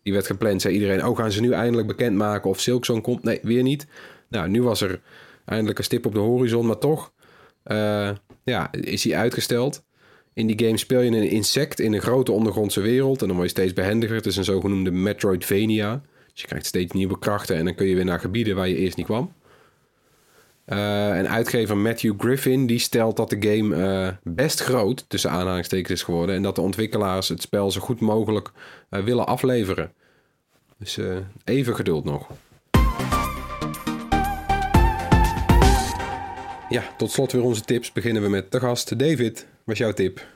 [0.03, 1.07] die werd gepland, zei iedereen...
[1.07, 3.23] oh, gaan ze nu eindelijk bekendmaken of Silksong komt?
[3.23, 3.87] Nee, weer niet.
[4.29, 5.01] Nou, nu was er
[5.47, 7.13] eindelijk een stip op de horizon, maar toch
[7.67, 8.11] eh,
[8.45, 9.85] ja, is hij uitgesteld.
[10.33, 13.21] In die game speel je een insect in een grote ondergrondse wereld...
[13.21, 14.17] en dan word je steeds behendiger.
[14.17, 16.03] Het is een zogenoemde Metroidvania.
[16.33, 17.57] Dus je krijgt steeds nieuwe krachten...
[17.57, 19.33] en dan kun je weer naar gebieden waar je eerst niet kwam.
[20.65, 25.91] Eh, en uitgever Matthew Griffin die stelt dat de game eh, best groot tussen aanhalingstekens
[25.91, 28.51] is geworden en dat de ontwikkelaars het spel zo goed mogelijk
[28.89, 29.93] willen afleveren.
[30.79, 30.99] Dus
[31.45, 32.29] even geduld nog.
[36.69, 37.93] Ja, tot slot weer onze tips.
[37.93, 38.99] Beginnen we met de gast.
[38.99, 40.27] David, wat is jouw tip?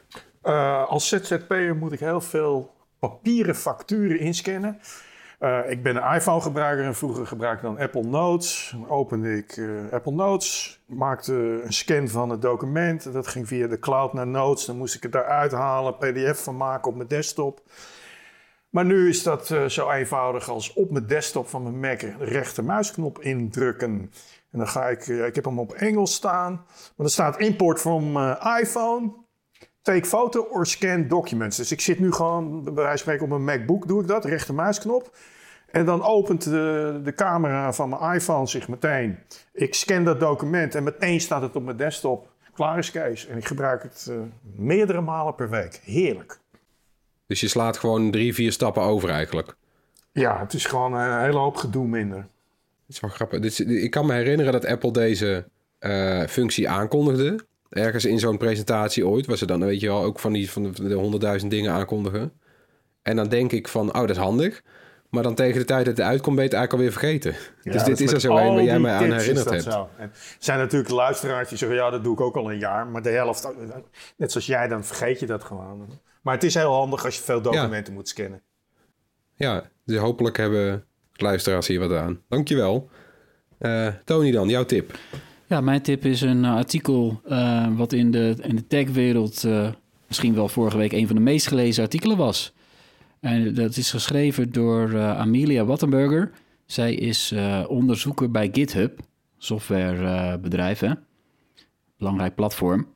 [0.43, 4.81] Eh, als ZZP'er moet ik heel veel papieren facturen inscannen.
[5.39, 8.71] Eh, ik ben een iPhone-gebruiker en vroeger gebruikte ik dan Apple Notes.
[8.73, 13.13] Dan opende ik eh, Apple Notes, maakte een scan van het document.
[13.13, 14.65] Dat ging via de cloud naar Notes.
[14.65, 17.63] Dan moest ik het daaruit halen, pdf van maken op mijn desktop.
[18.71, 23.19] Maar nu is dat eh, zo eenvoudig als op mijn desktop van mijn Mac rechtermuisknop
[23.19, 24.13] indrukken.
[24.51, 26.53] En dan ga ik, eh, ik heb hem op Engels staan.
[26.97, 29.13] Maar er staat import from eh, iPhone.
[29.83, 31.57] Take photo or scan documents.
[31.57, 34.25] Dus ik zit nu gewoon, bij wijze van spreken, op mijn MacBook doe ik dat,
[34.25, 35.17] rechtermuisknop.
[35.71, 39.19] En dan opent de, de camera van mijn iPhone zich meteen.
[39.53, 42.33] Ik scan dat document en meteen staat het op mijn desktop.
[42.55, 43.27] Klaar is Kees.
[43.27, 44.13] En ik gebruik het
[44.57, 45.81] meerdere malen per week.
[45.85, 46.41] Heerlijk.
[47.31, 49.55] Dus je slaat gewoon drie, vier stappen over eigenlijk.
[50.13, 52.17] Ja, het is gewoon een hele hoop gedoe minder.
[52.17, 52.27] Dat
[52.89, 53.41] is wel grappig.
[53.41, 55.45] Dit is, ik kan me herinneren dat Apple deze
[55.81, 57.39] uh, functie aankondigde.
[57.69, 59.27] Ergens in zo'n presentatie ooit.
[59.27, 62.33] Waar ze dan, weet je wel, ook van die van de honderdduizend dingen aankondigen.
[63.03, 64.63] En dan denk ik van, oh, dat is handig.
[65.11, 67.35] Maar dan tegen de tijd dat het uitkomt, ben je het eigenlijk alweer vergeten.
[67.63, 69.63] Ja, dus dit is er zo een waar jij mij aan herinnerd hebt.
[69.63, 69.89] zo.
[69.97, 71.79] En er zijn natuurlijk luisteraars die zeggen...
[71.79, 72.87] ja, dat doe ik ook al een jaar.
[72.87, 73.49] Maar de helft,
[74.17, 75.99] net zoals jij, dan vergeet je dat gewoon.
[76.21, 78.43] Maar het is heel handig als je veel documenten moet scannen.
[79.35, 82.21] Ja, dus hopelijk hebben luisteraars hier wat aan.
[82.29, 82.91] Dankjewel.
[83.61, 84.99] Uh, Tony dan, jouw tip.
[85.47, 89.45] Ja, mijn tip is een uh, artikel uh, wat in de, in de techwereld
[90.07, 92.53] misschien wel vorige week een van de meest gelezen artikelen was.
[93.21, 96.31] En dat is geschreven door Amelia Wattenberger.
[96.67, 97.35] Zij is
[97.67, 99.01] onderzoeker bij GitHub,
[99.39, 100.93] softwarebedrijf, hè?
[101.99, 102.87] belangrijk platform.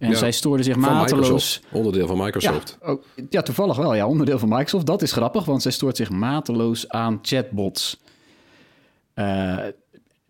[0.00, 1.10] En Ja, zij stoorde zich Van mateloos.
[1.28, 1.62] Microsoft.
[1.72, 2.78] Onderdeel van Microsoft.
[2.80, 3.94] Ja, ook- ja, toevallig wel.
[3.94, 4.86] Ja, onderdeel van Microsoft.
[4.86, 8.00] Dat is grappig, want zij stoort zich mateloos aan chatbots.
[9.14, 9.56] Eh,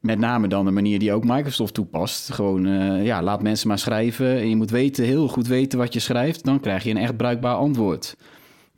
[0.01, 2.33] met name dan de manier die ook Microsoft toepast.
[2.33, 4.37] Gewoon, eh, ja, laat mensen maar schrijven.
[4.37, 6.45] En je moet weten, heel goed weten wat je schrijft.
[6.45, 8.17] Dan krijg je een echt bruikbaar antwoord.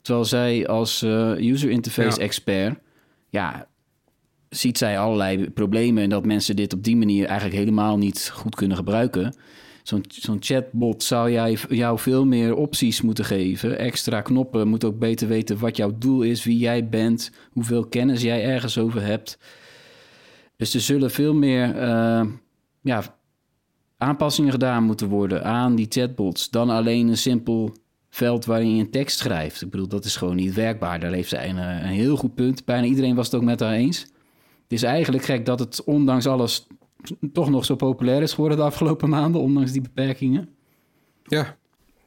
[0.01, 2.23] Terwijl zij als eh, user interface Ja.
[2.25, 2.79] expert...
[3.29, 3.67] Ja,
[4.49, 6.03] ziet zij allerlei problemen...
[6.03, 9.35] en dat mensen dit op die manier eigenlijk helemaal niet goed kunnen gebruiken.
[9.83, 13.77] Zo'n zo'n chatbot zou jij, jou veel meer opties moeten geven.
[13.77, 18.21] Extra knoppen, moet ook beter weten wat jouw doel is, wie jij bent, hoeveel kennis
[18.21, 19.37] jij ergens over hebt.
[20.55, 22.25] Dus er zullen veel meer eh,
[22.81, 23.03] ja,
[23.97, 27.75] aanpassingen gedaan moeten worden aan die chatbots dan alleen een simpel
[28.09, 29.61] veld waarin je een tekst schrijft.
[29.61, 30.99] Ik bedoel, dat is gewoon niet werkbaar.
[30.99, 32.65] Daar heeft zij een, een heel goed punt.
[32.65, 33.99] Bijna iedereen was het ook met haar eens.
[34.63, 36.67] Het is eigenlijk gek dat het ondanks alles
[37.33, 40.49] toch nog zo populair is geworden de afgelopen maanden, ondanks die beperkingen.
[41.25, 41.57] Ja.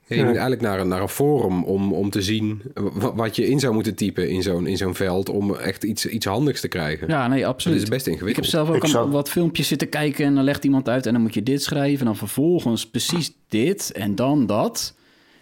[0.09, 3.37] Ja, je moet eigenlijk naar een, naar een forum om, om te zien wa- wat
[3.37, 6.61] je in zou moeten typen in zo'n, in zo'n veld om echt iets, iets handigs
[6.61, 7.09] te krijgen.
[7.09, 7.83] Ja, nee, dat absoluut.
[7.83, 8.47] is best Ik heb ingewikkeld.
[8.47, 11.23] zelf ook Ik zou- wat filmpjes zitten kijken en dan legt iemand uit en dan
[11.23, 14.95] moet je dit schrijven en dan vervolgens precies dit en dan dat.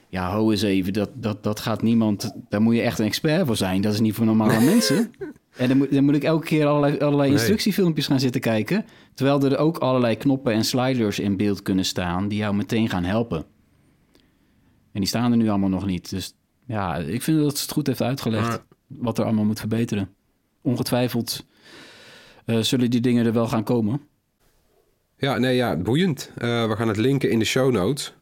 [0.09, 3.47] Ja, ho eens even, dat, dat, dat gaat niemand, daar moet je echt een expert
[3.47, 3.81] voor zijn.
[3.81, 5.13] Dat is niet voor normale mensen.
[5.57, 7.39] En dan moet, dan moet ik elke keer allerlei, allerlei Nee.
[7.39, 8.85] instructiefilmpjes gaan zitten kijken.
[9.15, 13.05] Terwijl er ook allerlei knoppen en sliders in beeld kunnen staan die jou meteen gaan
[13.05, 13.45] helpen.
[14.93, 16.11] En die staan er nu allemaal nog niet.
[16.11, 16.35] Dus
[16.67, 20.15] ja, ik vind dat ze het goed heeft uitgelegd Maar- wat er allemaal moet verbeteren.
[20.63, 21.47] Ongetwijfeld
[22.45, 24.01] eh, zullen die dingen er wel gaan komen.
[25.17, 26.31] Ja, nee, ja, boeiend.
[26.37, 28.15] Eh, we gaan het linken in de show notes.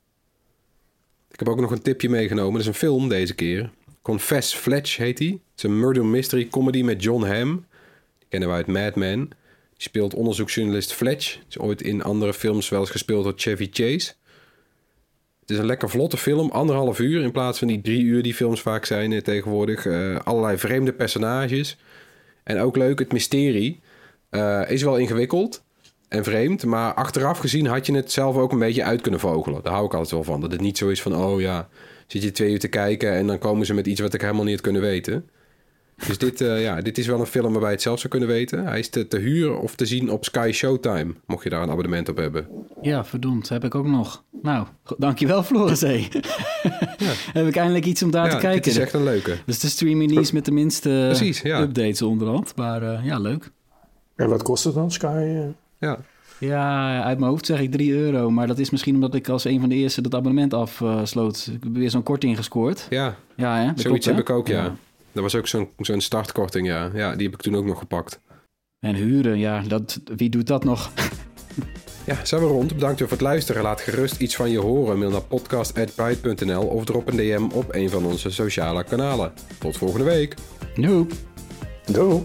[1.31, 2.53] Ik heb ook nog een tipje meegenomen.
[2.53, 3.71] Dat is een film deze keer.
[4.03, 5.33] Confess Fletch heet die.
[5.33, 7.67] Het is een murder mystery comedy met John Hamm.
[8.19, 9.21] Die kennen we uit Mad Men.
[9.75, 11.39] Die speelt onderzoeksjournalist Fletch.
[11.49, 14.13] Is ooit in andere films wel eens gespeeld door Chevy Chase.
[15.41, 18.35] Het is een lekker vlotte film, anderhalf uur in plaats van die drie uur die
[18.35, 19.87] films vaak zijn eh, tegenwoordig.
[19.87, 21.77] Eh, allerlei vreemde personages.
[22.43, 23.81] En ook leuk, het mysterie
[24.31, 25.63] eh, is wel ingewikkeld
[26.09, 26.65] en vreemd.
[26.65, 29.63] Maar achteraf gezien had je het zelf ook een beetje uit kunnen vogelen.
[29.63, 30.41] Daar hou ik altijd wel van.
[30.41, 31.69] Dat het niet zo is van, oh ja,
[32.07, 33.13] zit je twee uur te kijken...
[33.13, 35.25] en dan komen ze met iets wat ik helemaal niet had kunnen weten.
[36.07, 38.29] Dus dit, eh, ja, dit is wel een film waarbij je het zelf zou kunnen
[38.29, 38.67] weten.
[38.67, 41.71] Hij is te, te huren of te zien op Sky Showtime, mocht je daar een
[41.71, 42.47] abonnement op hebben.
[42.81, 44.25] Ja, verdomd, heb ik ook nog.
[44.43, 44.67] Nou,
[44.99, 45.81] dankjewel Floris.
[45.81, 46.09] Hey.
[47.39, 48.63] heb ik eindelijk iets om daar te ja, kijken.
[48.63, 49.37] dit is echt een leuke.
[49.47, 51.61] Dus de streaming dienst met de minste Precies, ja.
[51.61, 52.57] updates onderhand.
[52.57, 53.51] Maar eh, ja, leuk.
[54.17, 55.07] En wat kost het dan, Sky?
[55.07, 55.45] eh?
[55.79, 55.99] Ja,
[56.47, 58.31] Ja, uit mijn hoofd zeg ik 3 euro.
[58.31, 61.51] Maar dat is misschien omdat ik als een van de eerste dat abonnement afsloot.
[61.53, 62.87] ik heb weer zo'n korting gescoord.
[62.91, 63.67] ja Ja, hè?
[63.67, 64.11] Dat zoiets klopt, hè?
[64.11, 64.75] heb ik ook, ja.
[65.13, 66.91] Dat was ook zo'n zo'n startkorting, ja.
[66.95, 68.21] Ja, die heb ik toen ook nog gepakt.
[68.79, 70.91] En huren, ja, dat, wie doet dat nog?
[72.05, 72.75] Ja, zijn we rond.
[72.75, 73.63] Bedankt voor het luisteren.
[73.63, 74.99] Laat gerust iets van je horen.
[74.99, 79.33] Mail naar podcast.byte.nl of drop een DM op een van onze sociale kanalen.
[79.59, 80.35] Tot volgende week.
[80.75, 81.15] Nope.
[81.93, 82.23] Doei.